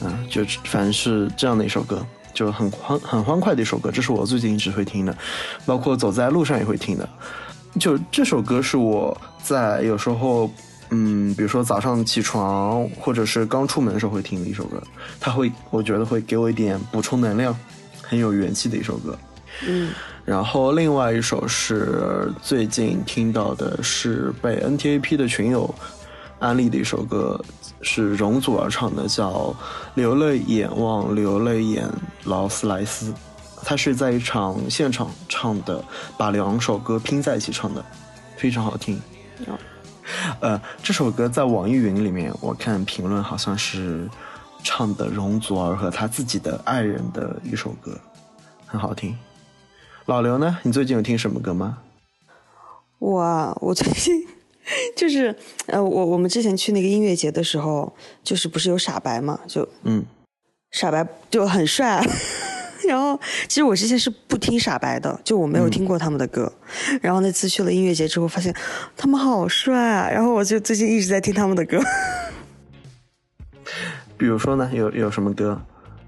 [0.03, 5.17] 嗯，就反正是这样的一首歌，就很欢很欢快的一首歌，这是我最近一直会听的，
[5.65, 7.09] 包括走在路上也会听的。
[7.79, 10.51] 就这首歌是我在有时候，
[10.91, 14.83] 嗯，比如说早上起床或者是刚出门的时候会听的一首歌，
[15.19, 17.57] 它会我觉得会给我一点补充能量，
[18.03, 19.19] 很有元气的一首歌。
[19.67, 19.91] 嗯
[20.25, 25.73] 然后另外一首是最近听到的，是被 NTAP 的群友
[26.41, 27.41] 安利的一首歌，
[27.81, 29.31] 是容祖儿唱的，叫
[29.95, 31.89] 《流泪眼望流泪眼
[32.25, 33.13] 劳斯莱斯》。
[33.65, 35.83] 他是在一场现场唱的，
[36.19, 37.85] 把两首歌拼在一起唱的，
[38.37, 39.01] 非常好听。
[40.41, 44.09] 呃，这首歌在网易云里面，我看评论好像是
[44.63, 47.99] 唱的容祖儿和他自己的爱人的一首歌，
[48.67, 49.17] 很好听。
[50.07, 50.59] 老刘呢？
[50.63, 51.79] 你最近有听什么歌吗？
[52.99, 54.27] 我啊我最近
[54.97, 55.37] 就是
[55.67, 60.05] 呃，我我们之前去那个音乐节的时候，就是不是有傻白嘛，就嗯，
[60.71, 62.01] 傻白就很帅。
[62.87, 63.19] 然后，
[63.49, 66.53] 其实我之前是不听傻白的，就我没有听过他们的歌。
[67.01, 68.55] 然后那次去了音乐节之后，发现
[68.97, 70.09] 他们好帅啊！
[70.11, 71.81] 然后我就最近一直在听他们的歌。
[74.17, 75.61] 比如说呢，有有什么歌？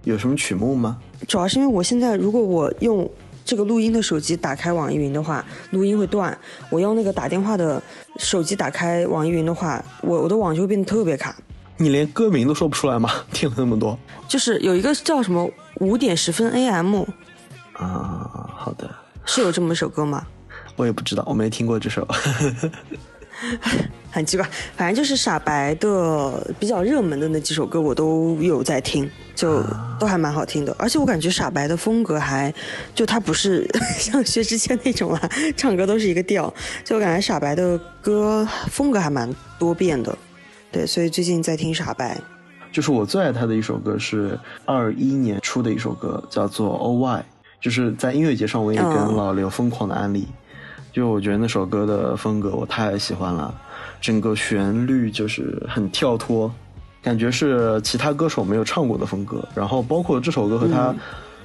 [0.04, 0.98] 有什么曲目吗？
[1.26, 3.10] 主要是因为我现在如果我用
[3.44, 6.32] 这个录音的手机打开网易云的话，录音会断；
[6.70, 7.82] 我用那个打电话的
[8.16, 11.36] 手机打开网易云的话，我我的网就会变得特别卡。
[11.76, 13.10] 你连歌名都说不出来吗？
[13.32, 15.48] 听了那么多就是有一个叫什么
[15.80, 17.02] 五点十分 AM，
[17.72, 18.90] 啊，好的，
[19.24, 20.26] 是有这么一首歌吗？
[20.76, 22.06] 我也不知道，我没听过这首。
[24.10, 29.62] 很奇怪，反正就是傻白的比较热门的那几首歌，我都有在听，就
[30.00, 30.74] 都还蛮好听的。
[30.76, 32.52] 而且我感觉傻白的风格还，
[32.96, 36.52] 就他不是 像薛之谦那种啊，唱歌都是一个调，
[36.84, 40.16] 就我感觉傻白的歌风格还蛮多变的。
[40.72, 42.20] 对，所以最近在听傻白。
[42.70, 47.20] 就是我最爱他的一首歌是二一年出的一首歌，叫做《O Y》，
[47.60, 50.26] 就是在音乐节上我也跟嗯老刘疯狂的安利。
[50.92, 53.54] 就我觉得那首歌的风格我太喜欢了，
[54.00, 56.50] 整个旋律就是很跳脱，
[57.02, 59.46] 感觉是其他歌手没有唱过的风格。
[59.54, 60.94] 然后包括这首歌和他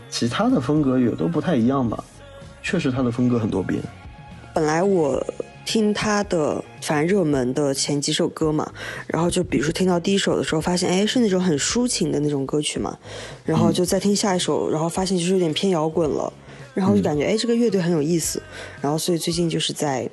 [0.10, 2.04] 其他的风格也都不太一样吧，
[2.62, 3.82] 确实他的风格很多变。
[4.54, 5.24] 本来我
[5.66, 8.72] 听他的反正热门的前几首歌嘛，
[9.08, 12.98] 然后就比如说听到第一首的时候，发现哎是那种很抒情的那种歌曲嘛，
[13.46, 16.32] 然后就再听下一首，然后发现就是有点偏摇滚了，
[16.74, 18.42] 然后就感觉哎这个乐队很有意思，
[18.82, 20.10] 然后所以最近就是在。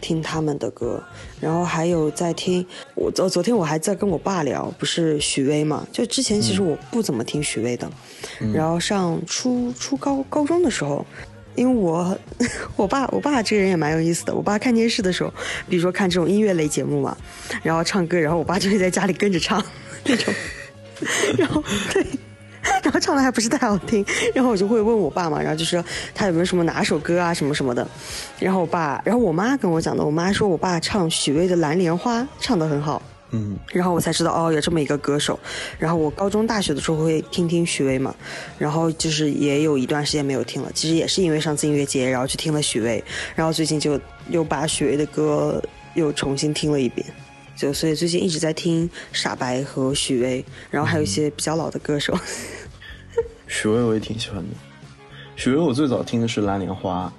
[0.00, 1.02] 听他们的歌，
[1.40, 5.86] 然后还有在听我昨昨天我还在跟我爸聊，不是许巍嘛？
[5.90, 7.90] 就之前其实我不怎么听许巍的，
[8.52, 11.06] 然后上初初高高中的时候，
[11.54, 12.16] 因为我
[12.76, 14.34] 我爸我爸这个人也蛮有意思的。
[14.34, 15.32] 我爸看电视的时候，
[15.68, 17.16] 比如说看这种音乐类节目嘛，
[17.62, 19.62] 然后唱歌，然后我爸就会在家里跟着唱
[20.04, 20.32] 那种，
[21.38, 22.04] 然后对。
[22.82, 24.02] 然后唱的还不是太好听，
[24.34, 25.84] 然后我就会问我爸嘛，然后就说
[26.14, 27.86] 他有没有什么哪首歌啊什么什么的，
[28.38, 33.02] 然后我爸，然后我妈跟我讲的，我妈说我爸唱许巍的《蓝莲花》唱得很好，
[33.36, 35.36] 嗯，然后我才知道哦，有这么一个歌手。
[35.76, 38.14] 然后我高中、大学的时候会听听许巍嘛，
[38.56, 40.70] 然后就是也有一段时间没有听了。
[40.72, 43.02] 其实也是因为上次音乐节，然后去听了许巍，
[43.34, 45.60] 然后最近就又把许巍的歌
[45.94, 47.04] 又重新听了一遍。
[47.56, 52.16] 就所以最近一直在听傻白和许巍，然后还有一些比较老的歌手。
[53.48, 54.48] 许巍我也挺喜欢的。
[55.36, 57.12] 许巍我最早听的是《蓝莲花》，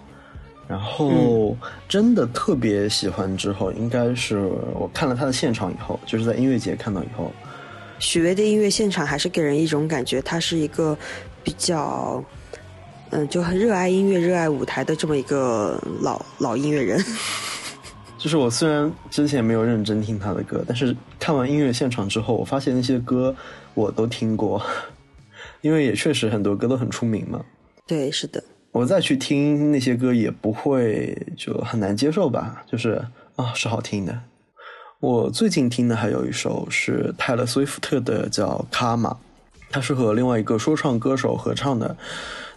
[0.68, 1.56] 然后
[1.88, 4.38] 真的特别喜欢之后，应该是
[4.74, 7.32] 我看了他的现场以后，就是在音乐节看到以后，
[8.00, 10.98] 许巍的音乐现场还是给人一种感觉，他是一个
[11.44, 12.24] 比较，
[13.12, 17.00] 嗯，就很热爱音乐、热爱舞台的这么一个老老音乐人。
[18.18, 23.36] 就是我虽然之前没有认真听他的歌，但是看完音乐现场之后，我发现那些歌
[23.76, 24.60] 我都听过，
[25.62, 27.40] 因为也确实很多歌都很出名嘛。
[27.86, 28.44] 对，是的。
[28.76, 33.02] 我再去听那些歌也不会就很难接受吧，就是
[33.38, 34.20] 啊是好听的。
[35.00, 39.12] 我最近听的还有一首是泰勒·斯威夫特的，叫《卡玛》，
[39.70, 41.96] 它是和另外一个说唱歌手合唱的。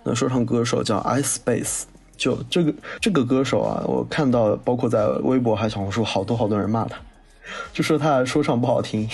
[0.02, 1.82] 那说唱歌手叫 Ice Space。
[2.16, 6.98] 就这个这个歌手啊，我看到包括在微博还小红书，好多好多人骂他，
[7.72, 9.08] 就说他说唱不好听。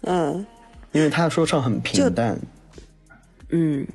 [0.00, 0.44] 嗯，
[0.90, 2.36] 因为他的说唱很平淡。
[3.50, 3.86] 嗯，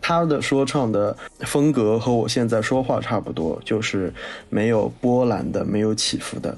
[0.00, 4.12] 他的说唱的风格和我现在说话差不多，就是
[4.48, 6.56] 没有波澜的，没有起伏的。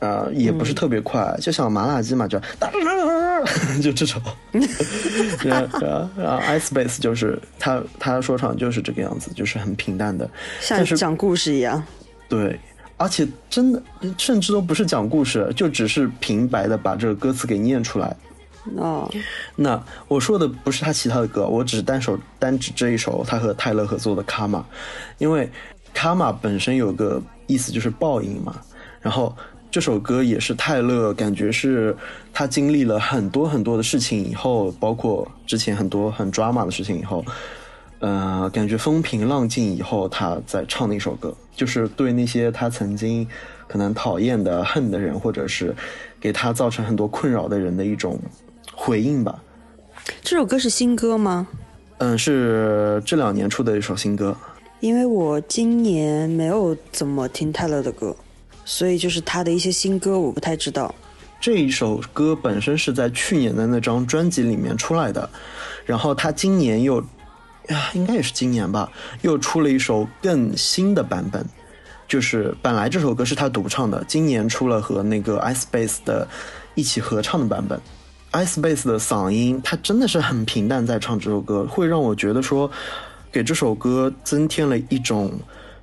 [0.00, 2.38] 啊，也不是特别快，就像麻辣鸡嘛，就
[3.82, 4.20] 就这种。
[5.42, 5.80] 然后，
[6.14, 10.28] 然后，Ice Space 就是他，他说唱就是这个样子，就是很平淡的，
[10.60, 11.82] 像讲故事一样。
[12.28, 12.60] 对，
[12.98, 13.82] 而且真的，
[14.18, 18.14] 甚至都不是讲故事，就只是平白的把这个歌词给念出来。
[18.76, 19.10] 哦，
[19.56, 24.58] 那我说的不是他其他的歌，我只单手单指这一首他和泰勒合作的《卡玛》，
[25.18, 25.46] 因为
[25.92, 28.56] 《卡玛》本身有个意思就是报应嘛，
[29.00, 29.34] 然后。
[29.70, 31.96] 这首歌也是泰勒，感觉是
[32.32, 37.24] 他经历了很多很多的事情以后，包括之前很多很 drama 的事情以后，
[37.98, 43.26] 呃，感觉风平浪静以后，他在唱那首歌，就是对那些他曾经
[43.66, 45.74] 可能讨厌的、恨的人，或者是
[46.20, 48.16] 给他造成很多困扰的人的一种
[48.74, 49.42] 回应吧。
[50.22, 51.46] 这首歌是新歌吗？
[51.98, 54.36] 嗯，是这两年出的一首新歌。
[54.80, 58.14] 因为我今年没有怎么听泰勒的歌。
[58.66, 60.94] 所以就是他的一些新歌，我不太知道。
[61.38, 65.28] 这一首歌本身是在去年的那张专辑里面出来的，
[65.84, 66.98] 然后他今年又，
[67.68, 71.44] 啊， 应该也是今年吧，又出了一首更新的版本。
[72.08, 76.26] 就是本来这首歌是他独唱的，今年出了和那个 Ice Base 的
[76.74, 77.78] 一起合唱的版本。
[78.34, 82.70] Ice Base 的嗓音，他真的是很平淡在唱这首歌，会让我觉得说，
[83.32, 85.32] 给这首歌增添了一种，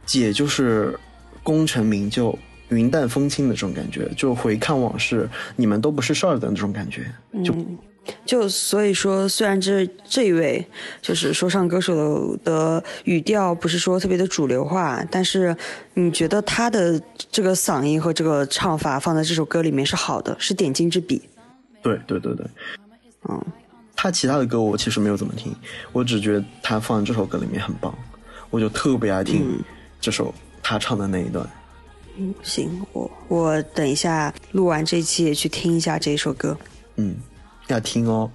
[0.05, 0.97] 姐就是
[1.41, 2.37] 功成名就。
[2.69, 7.05] 云淡风轻的这种感觉，就回看往事，你们都不是事儿的那种感觉，
[7.43, 7.53] 就
[8.25, 10.65] 就所以说，虽然这这一位
[11.01, 15.53] 就是说唱歌手的语调不是说特别的主流化，但是
[15.95, 16.97] 你觉得他的
[17.29, 21.21] 这个嗓音和这个唱法放在这首歌里面是好的，是点睛之笔。
[21.81, 22.45] 对对对对，
[23.29, 23.45] 嗯，
[23.95, 25.55] 他其他的歌我其实没有怎么听，
[25.91, 27.93] 我只觉得他放这首歌里面很棒，
[28.49, 29.63] 我就特别爱听
[29.99, 31.47] 这首他唱的那一段。
[32.17, 36.57] 嗯，行，我我等一下录完这期也去听一下这首歌。
[36.97, 37.15] 嗯，
[37.67, 38.29] 要听哦。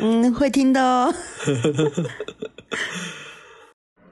[0.00, 1.14] 嗯，会听的哦。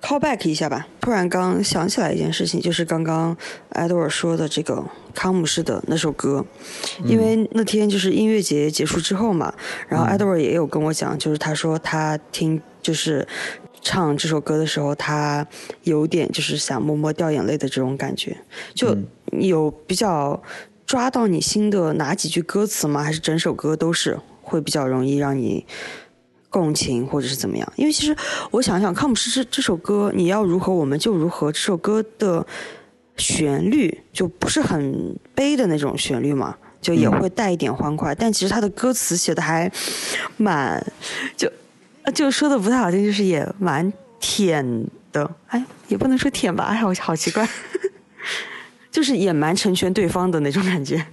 [0.04, 3.34] Call back 一下吧，突然刚想起来一件事情，就是刚刚
[3.70, 4.84] Edward 说的这个
[5.14, 6.44] 康姆士的那首歌，
[7.06, 9.54] 因为那天就是音乐节结束之后嘛，
[9.88, 13.26] 然后 Edward 也有跟我讲，就是他说他听就是。
[13.86, 15.46] 唱这首歌的时候，他
[15.82, 18.34] 有点就是想默默掉眼泪的这种感觉，
[18.74, 18.96] 就
[19.32, 20.42] 有比较
[20.86, 23.02] 抓到你心的哪几句歌词吗？
[23.02, 25.66] 还是整首歌都是会比较容易让你
[26.54, 27.72] 共情，或者是怎么样？
[27.74, 28.16] 因为其实
[28.52, 31.50] 我想想，康姆斯这这首歌，你要如何我们就如何。
[31.50, 32.46] 这首歌的
[33.16, 39.68] 旋律就不是很悲的那种旋律嘛，就也会带一点欢快，但其实它的歌词写的还
[40.36, 40.80] 蛮
[41.36, 41.50] 就。
[42.14, 43.90] 就说的不太好听，就是也蛮
[44.20, 47.48] 舔的，哎，也不能说舔吧，哎，我好奇怪，
[48.92, 51.04] 就是也蛮成全对方的那种感觉。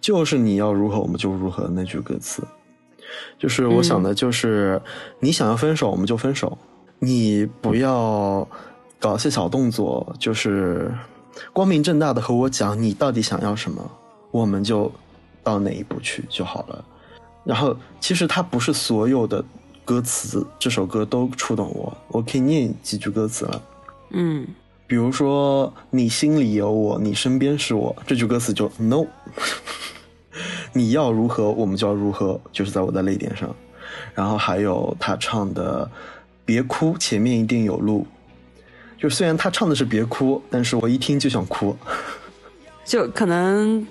[0.00, 2.42] 就是你要如何我们就如何那句歌词，
[3.38, 4.80] 就是我想的就是
[5.20, 6.56] 你想要分手我们就分手，
[6.98, 8.46] 你不要
[8.98, 10.92] 搞些小动作，就是
[11.52, 13.90] 光明正大的和我讲你到底想要什么，
[14.30, 14.90] 我们就
[15.42, 16.84] 到哪一步去就好了。
[17.44, 19.44] 然后其实它不是所有的。
[19.84, 23.62] 歌词这首歌都触动我，我可以念几句歌词了。
[24.10, 24.46] 嗯，
[24.86, 29.04] 比如说“你心里有我，你身边是我”这句歌词就 no，
[30.72, 33.54] 你要如何我们就要如何，就是在我的泪点上。
[34.14, 35.90] 然后还有他唱的
[36.44, 38.06] “别哭，前面一定有路”，
[38.98, 41.76] 就虽然他唱的是别哭，但是我一听就想哭。
[42.84, 43.86] 就可能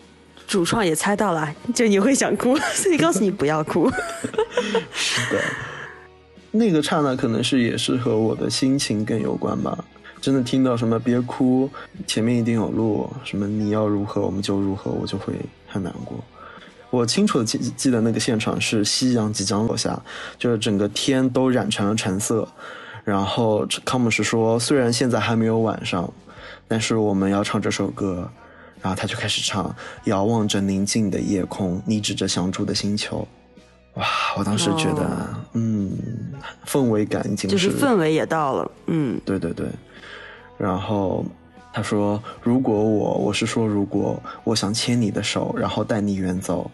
[0.47, 3.89] 主创也猜到了，就你会想哭，所以告诉你不要哭。
[4.93, 5.41] 是的。
[6.51, 9.85] 那个刹那可能是也是和我的心情更有关吧。
[10.22, 11.67] 真的听到什么别哭，
[12.05, 15.34] 前面一定有路，什么你要如何我们就如何，我就会
[15.67, 16.17] 很难过。
[16.91, 19.99] 我清楚的记记得那个现场是夕阳即将落下，
[20.38, 22.47] 就是整个天都染成了橙色。
[23.03, 26.07] 然后康姆士说：“虽然现在还没有晚上，
[26.67, 28.30] 但是我们要唱这首歌。”
[28.80, 33.28] 然后他就开始唱：“遥望着宁静的夜空，你指着想住的星球。”
[33.95, 34.05] 哇！
[34.38, 35.91] 我当时觉得，哦嗯，
[36.65, 39.67] 氛围感已经就是氛围也到了，嗯，对对对。
[40.62, 41.26] 然后
[41.74, 46.70] 他说：“如果我，我是说如果我想牵你的手，然后带你远走，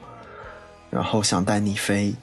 [0.90, 2.14] 然后想带你飞。”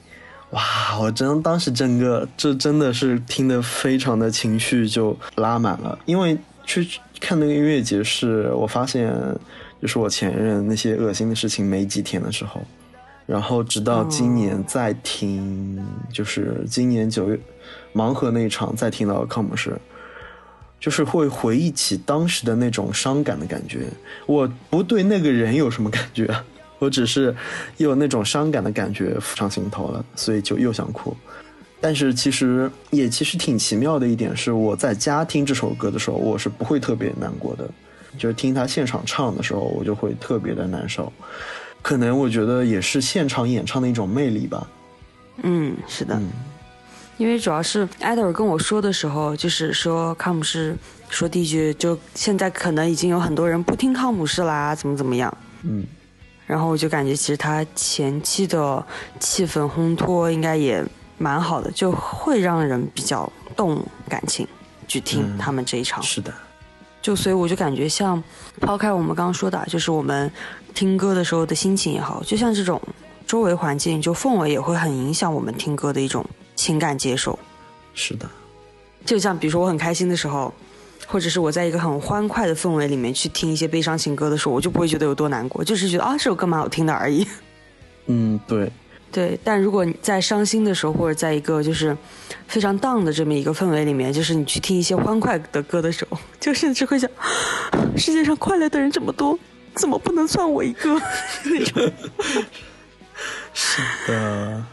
[0.51, 0.61] 哇！
[1.01, 6.87] 我真当时整个这真的是听得非常的情绪就拉满了，因为去
[7.19, 9.11] 看那个音乐节是我发现
[9.81, 12.61] 就是我前任那些恶心的事情没几天的时候，
[13.25, 17.39] 然后直到今年再听，就是今年九月
[17.93, 19.75] 盲盒那一场再听到康姆士。
[20.79, 23.87] 就是会回忆起当时的那种伤感的感觉，
[24.25, 26.29] 我不对那个人有什么感觉，
[26.79, 27.35] 我只是
[27.77, 31.15] 有那种伤感的感觉浮上心头了，所以就又想哭。
[31.81, 37.69] 但是其实也其实挺奇妙的一点是，我在家听这首歌的时候，我是不会特别难过的，
[38.17, 41.11] 就是听他现场唱的时候，我就会特别的难受。
[41.81, 44.67] 可能我觉得也是现场演唱的一种魅力吧。
[45.43, 46.15] 嗯，是的。
[46.15, 46.29] 嗯
[47.17, 50.75] 因为主要是艾德尔跟我说的时候，就是说康姆士
[51.09, 55.35] 说第一句，就现在可能已经有很多人不听康姆士啦，怎么怎么样。
[55.63, 55.85] 嗯，
[56.45, 58.85] 然后我就感觉其实他前期的
[59.19, 60.83] 气氛烘托应该也
[61.17, 64.45] 蛮好的，就会让人比较动感情
[64.87, 66.03] 去听嗯他们这一场。
[66.03, 66.33] 是的，
[67.01, 68.21] 就所以我就感觉像
[68.59, 70.29] 抛开我们刚刚说的啊，就是我们
[70.73, 72.81] 听歌的时候的心情也好，就像这种
[73.25, 77.37] 周围环境就氛围也会很影响我们听歌的一种情感接受。
[77.93, 78.29] 是的，
[79.05, 80.53] 就像比如说我很开心的时候，
[81.07, 87.25] 或者是我在一个很欢快的氛围里面去听一些悲伤情歌的时候，我就不会觉得有多难过，就是觉得啊这首歌蛮好听的而已。
[88.07, 88.71] 嗯，对，
[89.11, 91.95] 对，但如果你在伤心的时候，或者在一个就是
[92.47, 97.09] 非常 down 的这么一个氛围里面，就是你去听一些欢快的歌的时候， 就甚至会想，
[97.95, 99.39] 世界上快乐的人这么多，
[99.73, 101.01] 怎么不能算我一个
[101.45, 101.91] 那种？
[104.07, 104.65] 呃，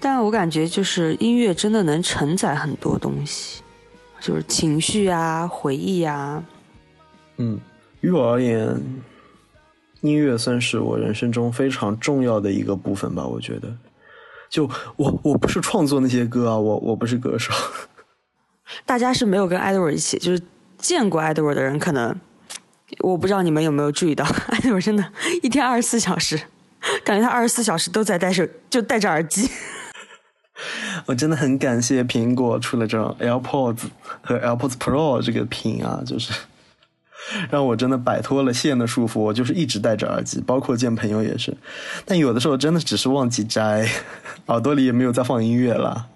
[0.00, 3.62] 但我感觉就是音乐真的能承载很多东西，
[4.20, 6.42] 就是情绪啊、回忆啊。
[7.36, 7.58] 嗯，
[8.00, 8.80] 于我而言，
[10.00, 13.26] 音乐算是我人生中非常重要的一个部分吧。
[13.26, 13.68] 我觉得，
[14.48, 17.52] 就我我不是创作那些歌啊，我我不是歌手。
[18.86, 20.42] 大家是没有跟 Edward 一起，就是
[20.76, 22.14] 见过 Edward 的人，可能
[23.00, 25.04] 我不知道你们有没有注意到，Edward 真的
[25.42, 26.40] 一天二十四小时，
[27.04, 29.50] 感觉他二十四小时都在戴着，就戴着耳机。
[31.06, 33.84] 我真的很感谢苹果出了这种 AirPods
[34.20, 36.32] 和 AirPods Pro 这个品啊，就是
[37.50, 39.20] 让我真的摆脱了线的束缚。
[39.20, 41.56] 我就是一直戴着耳机，包括见朋友也是。
[42.04, 43.88] 但有的时候真的只是忘记摘，
[44.46, 46.06] 耳朵里也没有在放音乐了。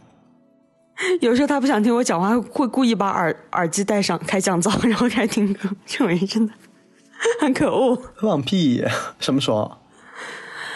[1.21, 5.69] 有时候他不想听我讲话，会故意把耳耳机戴上，开降噪，然后开听歌。
[5.87, 6.53] 这种人真的
[7.41, 8.01] 很可恶。
[8.21, 8.85] 放屁，
[9.19, 9.79] 什么时候？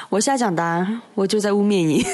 [0.09, 2.05] 我下讲答案，我就在污蔑你。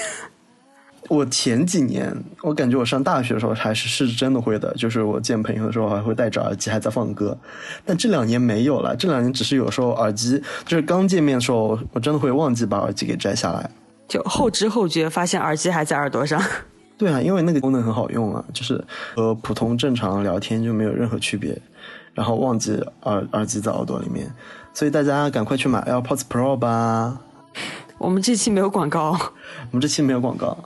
[1.09, 7.37] 我前几年，我感觉我上大学的时候还是是真的会的，就是我见朋友的时候还会戴着耳机，还在放歌。
[7.85, 13.71] 但这两年没有了，这两年只是有时候耳机，就是刚见面的时候，我真的会忘记把耳机给摘下来。
[14.09, 16.41] 就后知后觉发现耳机还在耳朵上。
[16.97, 18.83] 对啊，因为那个功能很好用啊，就是
[19.17, 21.61] 和普通正常聊天就没有任何区别。
[22.15, 24.31] 然后忘记耳耳机在耳朵里面，
[24.75, 27.19] 所以大家赶快去买 AirPods Pro 吧。
[27.97, 30.57] 我们这期没有广告，我们这期没有广告。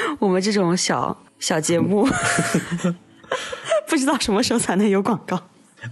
[0.18, 2.08] 我们这种小小节目，
[3.88, 5.40] 不知道什么时候才能有广告。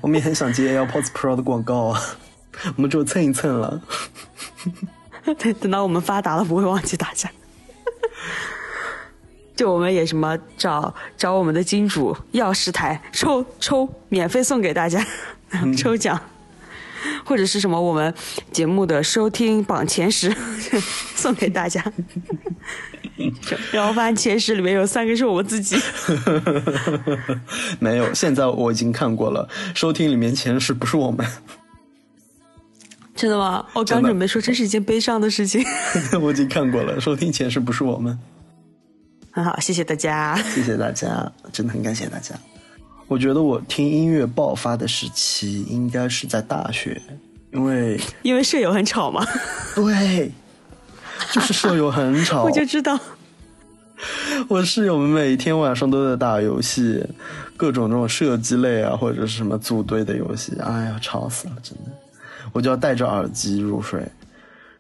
[0.01, 2.03] 我们也很想接 AirPods Pro 的广告啊，
[2.77, 3.81] 我们只有蹭一蹭了。
[5.39, 7.31] 对，等到我们发达了，不会忘记大家。
[9.55, 15.03] 就我们也什么找找我们的金主要十台，抽抽免费送给大家，
[15.77, 16.21] 抽奖，
[17.25, 18.13] 或者是什么我们
[18.53, 20.31] 节目的收听榜前十
[21.15, 21.83] 送给大家。
[23.73, 25.77] 然后发现前十里面有三个是我们自己。
[27.81, 31.27] 没有，现在我已经看过了，收听里面前十不是我们，
[33.15, 33.65] 真的吗？
[33.73, 35.65] 我刚准备说，这是一件悲伤的事情。
[36.21, 38.19] 我已经看过了，收听前十不是我们。
[39.31, 40.37] 很好，谢谢大家。
[40.55, 42.35] 谢谢大家，真的很感谢大家。
[43.09, 47.01] 我觉得我听音乐爆发的时期应该是在大学，
[47.53, 49.25] 因为因为舍友很吵嘛，
[49.77, 50.33] 对，
[51.33, 52.99] 就是舍友很吵，我就知道。
[54.49, 57.03] 我室友们每天晚上都在打游戏，
[57.57, 61.91] 各种这种射击类啊，或者是什么组队的游戏，哎呀，吵死了，真的。
[62.53, 64.07] 我就要戴着耳机入睡，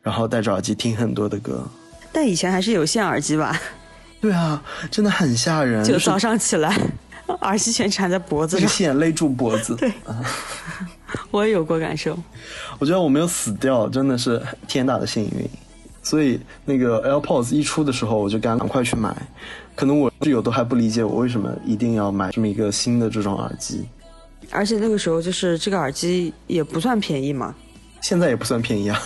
[0.03, 1.67] 然后戴着耳机听很多的歌。
[2.13, 3.59] 但以前还是有线耳机吧？
[4.21, 5.83] 对啊，真的很吓人。
[5.83, 6.79] 就早上起来，
[7.41, 9.75] 耳机全缠在脖子上，线勒住脖子。
[9.77, 9.91] 对，
[11.31, 12.19] 我也有过感受。
[12.79, 15.49] 我觉得我没有死掉，真的是天大的幸运。
[16.07, 19.13] 所以那个 AirPods 一出的时候，我就赶赶快去买。
[19.75, 23.85] 可能我室友都还不理解我为什么一定要买这么一个新的这种耳机。
[24.53, 27.53] 而且那个时候就是这个耳机也不算便宜嘛。
[28.03, 29.03] 现在也不算便宜啊。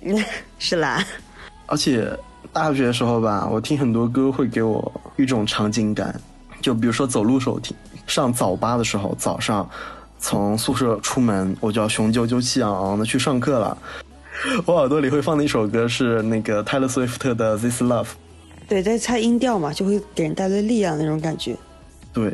[0.58, 1.04] 是啦。
[1.66, 2.10] 而且
[2.50, 6.18] 大学的时候吧，我听很多歌会给我一种场景感，
[6.62, 9.68] 就比如说走路时候听，上早八的时候，早上
[10.18, 13.76] 从宿舍出门，我就要雄赳赳气昂昂的去上课了。
[14.66, 18.04] 我耳朵里会放的一首歌是那个泰勒·斯威夫特的《This Love》，
[18.68, 21.56] 对，在猜音调嘛，就会给人带来力量那种感觉。
[22.12, 22.32] 对，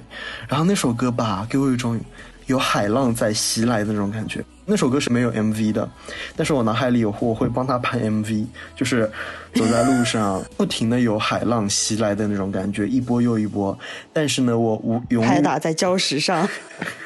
[0.49, 1.99] 然后那首歌吧，给我一种
[2.47, 4.45] 有海浪在袭来的那种感觉。
[4.65, 5.89] 那首歌是没有 MV 的，
[6.37, 8.47] 但是我脑海里有我会帮他拍 MV，
[8.77, 9.11] 就是
[9.55, 13.77] 走在路上，不停的有海浪袭来的那种感觉，一波又一波。
[14.13, 16.49] 但是呢，我无永拍打在礁石上。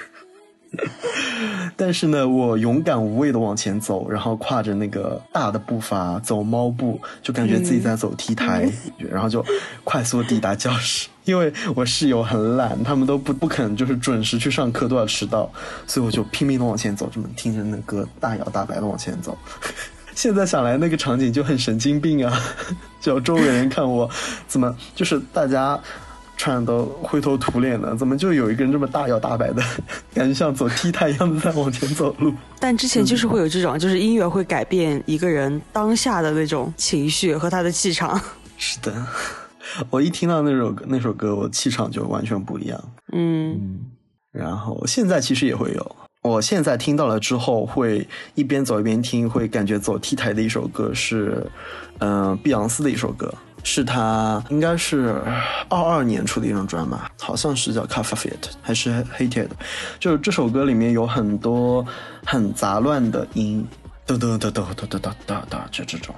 [1.76, 9.44] 但是呢，我勇敢无畏的往前走，然后跨着那个大的步伐走猫步，就感觉自己在走 T 台，然后就
[9.84, 11.08] 快速抵达教室。
[11.24, 15.50] 因为我室友很懒，他们都不不肯就是准时去上课，都要迟到，
[15.86, 19.36] 所以我就拼命的往前走，这么听着那歌大摇大摆的往前走。
[20.14, 22.40] 现在想来那个场景就很神经病啊！
[23.02, 24.08] 就周围人看我
[24.48, 25.78] 怎么就是大家。
[26.36, 29.62] 穿的都灰头土脸的，怎么就有一个人这么大摇大摆的，
[30.14, 32.32] 感觉像走 T 台一样的在往前走路？
[32.60, 38.20] 但之前就是会有这种，就是音乐会改变一个人当下的那种情绪和他的气场。
[38.58, 39.06] 是的，
[39.90, 42.80] 我一听到那首那首歌，我气场就完全不一样。
[43.12, 43.80] 嗯，
[44.32, 51.46] 然后现在其实也会有，我现在听到了之后，会一边走一边听，会感觉走 T 台的一首歌是，
[51.98, 53.32] 嗯，碧昂斯的一首歌。
[53.68, 55.20] 是他应该是
[55.68, 58.30] 二二年出的一张专吧，好像是叫《c a f e Fit》
[58.62, 59.48] 还是《Hated》，
[59.98, 61.84] 就是这首歌里面有很多
[62.24, 63.66] 很杂乱的音，
[64.06, 66.14] 噔噔噔噔噔噔噔噔噔，就这种。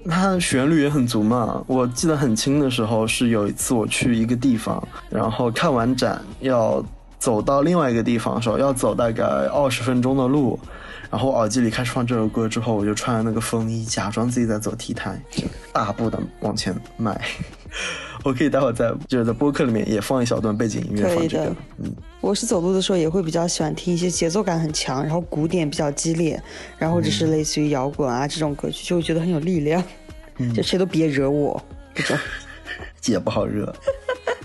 [0.08, 6.82] 它的旋律也很足嘛，我记得很清的时候是有一次我去一个地方，然后看完展要
[7.18, 10.58] 走到另外一个地方的时候，要走大概二十分钟的路。
[11.10, 15.20] 然后耳机里开始放这首歌之后，我就穿了那个风衣，假装自己在走 T 台，
[15.72, 17.18] 大步的往前迈。
[18.24, 21.54] 我可以待会儿在就是在播客里面也放一小段背景音乐，放这个。
[21.78, 26.42] 嗯，我是走路的时候也会比较喜欢听一些节奏感很强，然后鼓点比较激烈，
[26.76, 29.82] 然后或者是类似于摇滚啊这种歌曲，就会觉得很有力量。
[30.38, 31.62] 嗯，就谁都别惹我
[31.94, 32.18] 这种。
[33.00, 33.72] 姐 不好惹。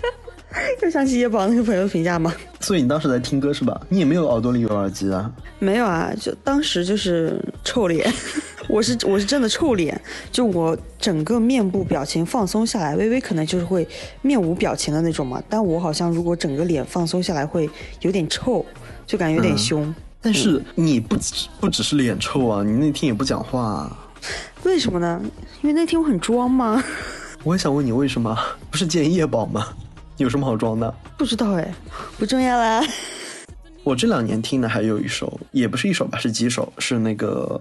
[0.82, 2.32] 又想起叶宝那个朋友评价吗？
[2.64, 3.78] 所以你当时在听歌是吧？
[3.90, 5.30] 你也没有耳朵里有耳机啊？
[5.58, 8.10] 没有啊，就当时就是臭脸，
[8.68, 10.00] 我是我是真的臭脸，
[10.32, 13.86] 就我整个面部表情放松下来，微微可能就是会
[14.22, 15.42] 面无表情的那种嘛。
[15.46, 17.68] 但我好像如果整个脸放松下来，会
[18.00, 18.64] 有点臭，
[19.06, 19.94] 就感觉有点凶。
[20.22, 21.18] 但是你不
[21.60, 23.94] 不只是脸臭啊，你那天也不讲话，
[24.62, 25.20] 为什么呢？
[25.60, 26.82] 因为那天我很装吗？
[27.44, 28.34] 我也想问你为什么？
[28.70, 29.68] 不是见夜宝吗？
[30.16, 30.94] 有什么好装的？
[31.16, 31.74] 不知道哎，
[32.18, 32.82] 不重要啦。
[33.82, 37.60] 我这两年听的还有一首，也不是一首吧，是几首，是那个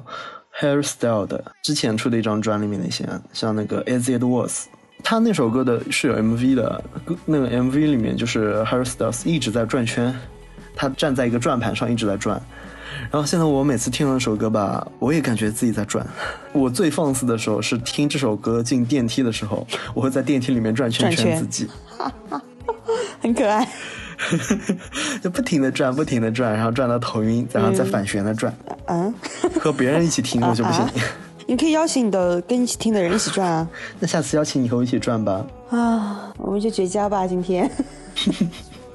[0.60, 4.68] Harry Styles 的之前出的一张专里面的一些，像那个 As It Was，
[5.04, 6.84] 他那首歌的是有 MV 的，
[7.26, 10.16] 那个 MV 里面就是 Harry Styles 一直在转圈，
[10.76, 12.42] 他站在一个转盘上一直在转。
[13.12, 16.06] 然后现在我每次听到这首歌吧，我也感觉自己在转。
[16.54, 21.68] 我最放肆的时候是听这首歌进电梯的时候，我会在电梯里面转圈圈自己，
[23.22, 23.68] 很可爱，
[25.22, 28.54] 就不停的转，不停的转，然后转到头晕，然后再反旋的转。
[28.88, 29.14] 嗯，
[29.60, 30.86] 和别人一起听我就不行。
[31.46, 33.68] 你可以邀请你的跟你一起听的人一起转啊。
[34.00, 35.46] 那下次邀请你和我一起转吧。
[35.70, 37.70] 啊，我们就绝交吧，今天。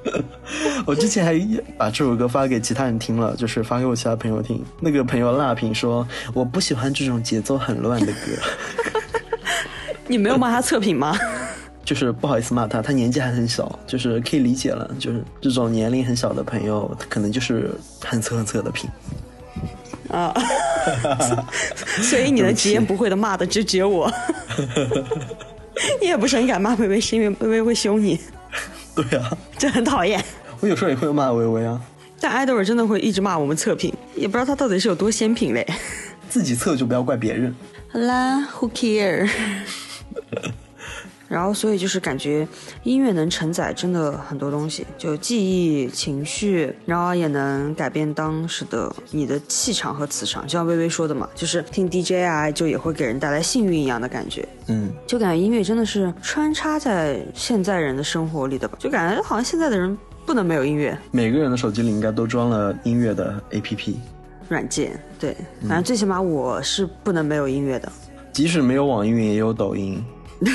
[0.86, 1.38] 我之前还
[1.76, 4.64] 把这首歌发给其他人听了，就是发给我其他朋友听。
[4.80, 9.00] 那个朋友辣评说：“我不喜欢这种节奏很乱的歌。
[10.06, 11.16] ”你没有骂他测评吗？
[11.84, 14.90] 就是不好意思骂他，他年纪还很小，就是可以理解了。
[14.98, 17.70] 就是这种年龄很小的朋友，他可能就是
[18.04, 18.88] 很测很测的评。
[20.10, 20.34] 啊，
[22.02, 24.10] 所以你的直言不讳的骂的就只有我。
[26.00, 28.18] 你也不是很敢骂微微，是因为微微会凶你。
[29.02, 30.22] 对啊，这很讨厌。
[30.60, 31.80] 我有时候也会骂微微啊。
[32.20, 35.64] 但艾德尔真的会一直骂我们测评，也不知道他到底是有多鲜品嘞。
[36.28, 37.54] 自己测就不要怪别人。
[37.88, 39.30] 好啦，Who care？
[41.28, 42.48] 然后所以就是感觉
[42.84, 50.42] 音乐能承载真的很多东西，就记忆、情绪，然后也能改变当时的你的气场和磁场。
[50.44, 54.48] 就像微微说的嘛，就是听 DJ 啊，就也会给人带来幸运一样的感觉。
[54.68, 63.94] 嗯，就感觉音乐真的是穿插在现在人的生活里的吧，就感觉好像现在的人不能没有音乐每个人的手机里应该都装了音乐的 APP，
[64.48, 64.98] 软件。
[65.18, 67.92] 对，反正最起码我是不能没有音乐的。
[68.32, 70.02] 即使没有网易云，也有抖音。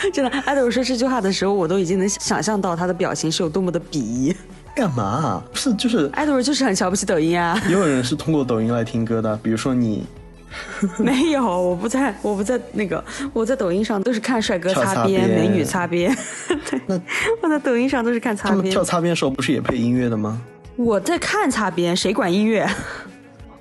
[0.12, 4.34] 真的，艾德说这句话的时候，我都已经能想象到他的表情是有多么的鄙夷。
[4.74, 5.44] 干嘛啊？
[5.50, 7.60] 不是，就是艾德就是很瞧不起抖音啊。
[7.66, 10.06] 也有人是通过抖音来听歌的，比如说你
[10.98, 16.16] 没有，我不在，我不在那个，我在抖音上都是看帅哥跳擦擦边、美女擦边。
[16.70, 17.00] 对，
[17.42, 18.84] 我在抖音上都是看擦边他们跳。
[18.84, 20.40] 擦边的时候不是也配音乐的吗？
[20.76, 22.62] 我在看擦边，谁管音乐？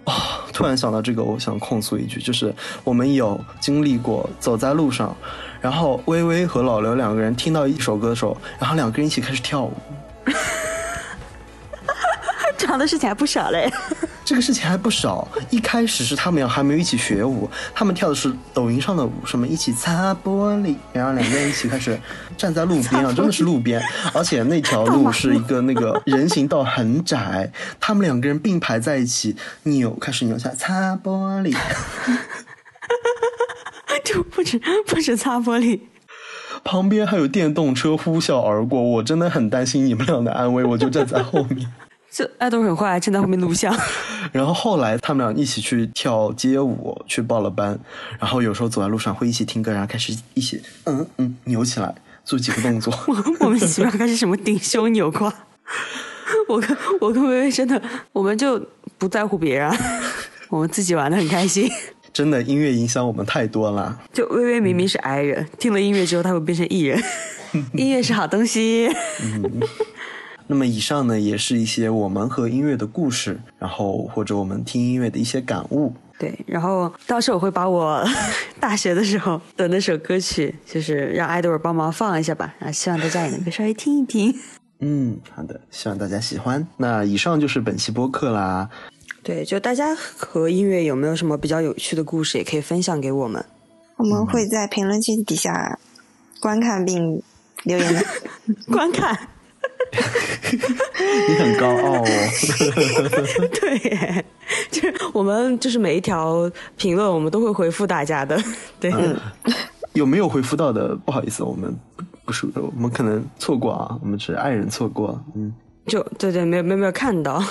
[0.04, 0.14] 哦
[0.54, 5.16] 突然想到这个，我想控诉一句，就是我们有经历过走在路上，
[5.62, 9.74] 然后微微和老刘两个人听到一首歌的时候，然后两个人一起开始跳舞，
[12.58, 13.72] 这样的事情还不少嘞。
[14.28, 15.26] 这个事情还不少。
[15.49, 21.97] 一开始是他们俩还没有一起学舞，他们跳的是抖音上的舞，什么一起擦玻璃，然后两个人一起开始
[22.36, 23.82] 站在路边啊， 真的是路边，
[24.14, 27.49] 而且那条路是一个那个人行道很窄，
[27.80, 31.55] 他们两个人并排在一起扭，开始扭下擦玻璃。
[34.04, 35.80] 就不止不止擦玻璃，
[36.64, 41.72] 旁边还有电动车呼啸而过，我真的很担心你们俩的安危，我就站在后面。
[42.10, 43.76] 这爱豆很坏，站在后面录像。
[44.32, 47.78] 然后后来他们俩一起去跳街舞，去报了班，
[48.20, 51.94] 然后有时候走在路上会一起听歌，然后开始一起嗯嗯扭起来，
[52.26, 52.94] 做几个动作。
[53.40, 55.32] 莫名其妙开始什么顶胸扭胯。
[56.48, 57.82] 我跟我跟微微真的，
[58.14, 58.60] 我们就
[58.98, 59.78] 不在乎别人啊，
[60.50, 61.70] 我们自己玩的很开心。
[62.18, 63.95] 真的，音乐影响我们太多了。
[64.11, 66.99] 就微微明明是 I 人，听了音乐之后他会变成 E 人。
[67.78, 68.89] 音乐是好东西。
[70.47, 75.93] 那么以上呢，也是一些我们和音乐的故事，然后或者我们听音乐的一些感悟。
[76.18, 78.03] 对，然后到时候我会把我
[78.59, 84.34] 大学的时候的那首歌曲，就是让爱豆儿帮忙放一下吧，然后希望大家也能够稍微听一听。
[84.80, 86.68] 嗯，好的，希望大家喜欢。
[86.78, 88.68] 那以上就是本期播客啦。
[89.28, 93.44] 对，就大家和音乐有没有什么比较有趣的故事，也可以分享给我们。
[93.98, 95.78] 我们会在评论区底下
[96.40, 97.22] 观看并
[97.64, 98.02] 留言的。
[98.72, 99.14] 观看，
[101.28, 102.06] 你很高傲哦。
[103.60, 104.24] 对，
[104.72, 108.42] 就是我们就是每一条评论，我们都会回复大家的。
[108.80, 108.90] 对，
[109.92, 110.96] 有没有回复到的？
[110.96, 115.22] 不好意思，我们不不是，我们可能错过啊，我们是爱人错过。
[115.36, 115.54] 嗯，
[115.86, 117.44] 就对对，没有没有没有看到。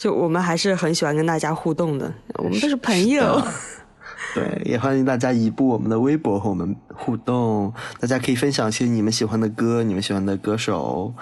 [0.00, 3.38] 就我们还是很喜欢跟大家互动的，我们都是朋友。
[4.34, 7.70] 对，也欢迎大家移步我们的微博和我们互动，
[8.00, 11.12] 大家可以分享一些你们喜欢的歌、你们喜欢的歌手，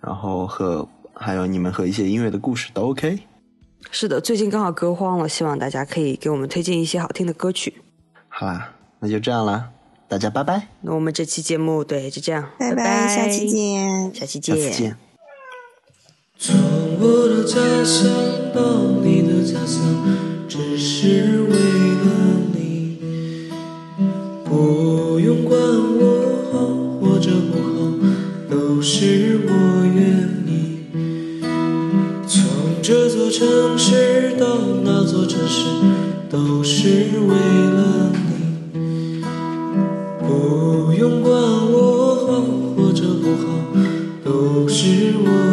[0.00, 3.18] 然后和还有你们和一些音乐的故事都 OK。
[3.90, 7.82] 是的，最近刚好歌荒了，希望大家可以给我们推荐一些好听的歌曲。
[8.28, 9.70] 好啦，那就这样啦，
[10.06, 14.14] 大家拜拜，那我们这期节目对就这样，拜拜，下期，见。
[14.14, 14.72] 下期下次见。
[14.72, 14.96] 见。
[16.40, 16.54] 从
[17.00, 19.82] 我的家乡到你的家乡
[20.48, 22.06] 只是为了
[22.54, 22.98] 你
[24.44, 26.58] 不用管我好
[27.00, 27.92] 或者不好
[28.48, 29.52] 都是我
[29.84, 30.80] 愿意
[32.26, 32.42] 从
[32.82, 34.46] 这座城市到
[34.82, 35.64] 那座城市
[36.30, 36.88] 都是
[37.26, 39.22] 为了你
[40.20, 42.40] 不用管我好
[42.76, 43.46] 或者不好
[44.24, 45.47] 都是我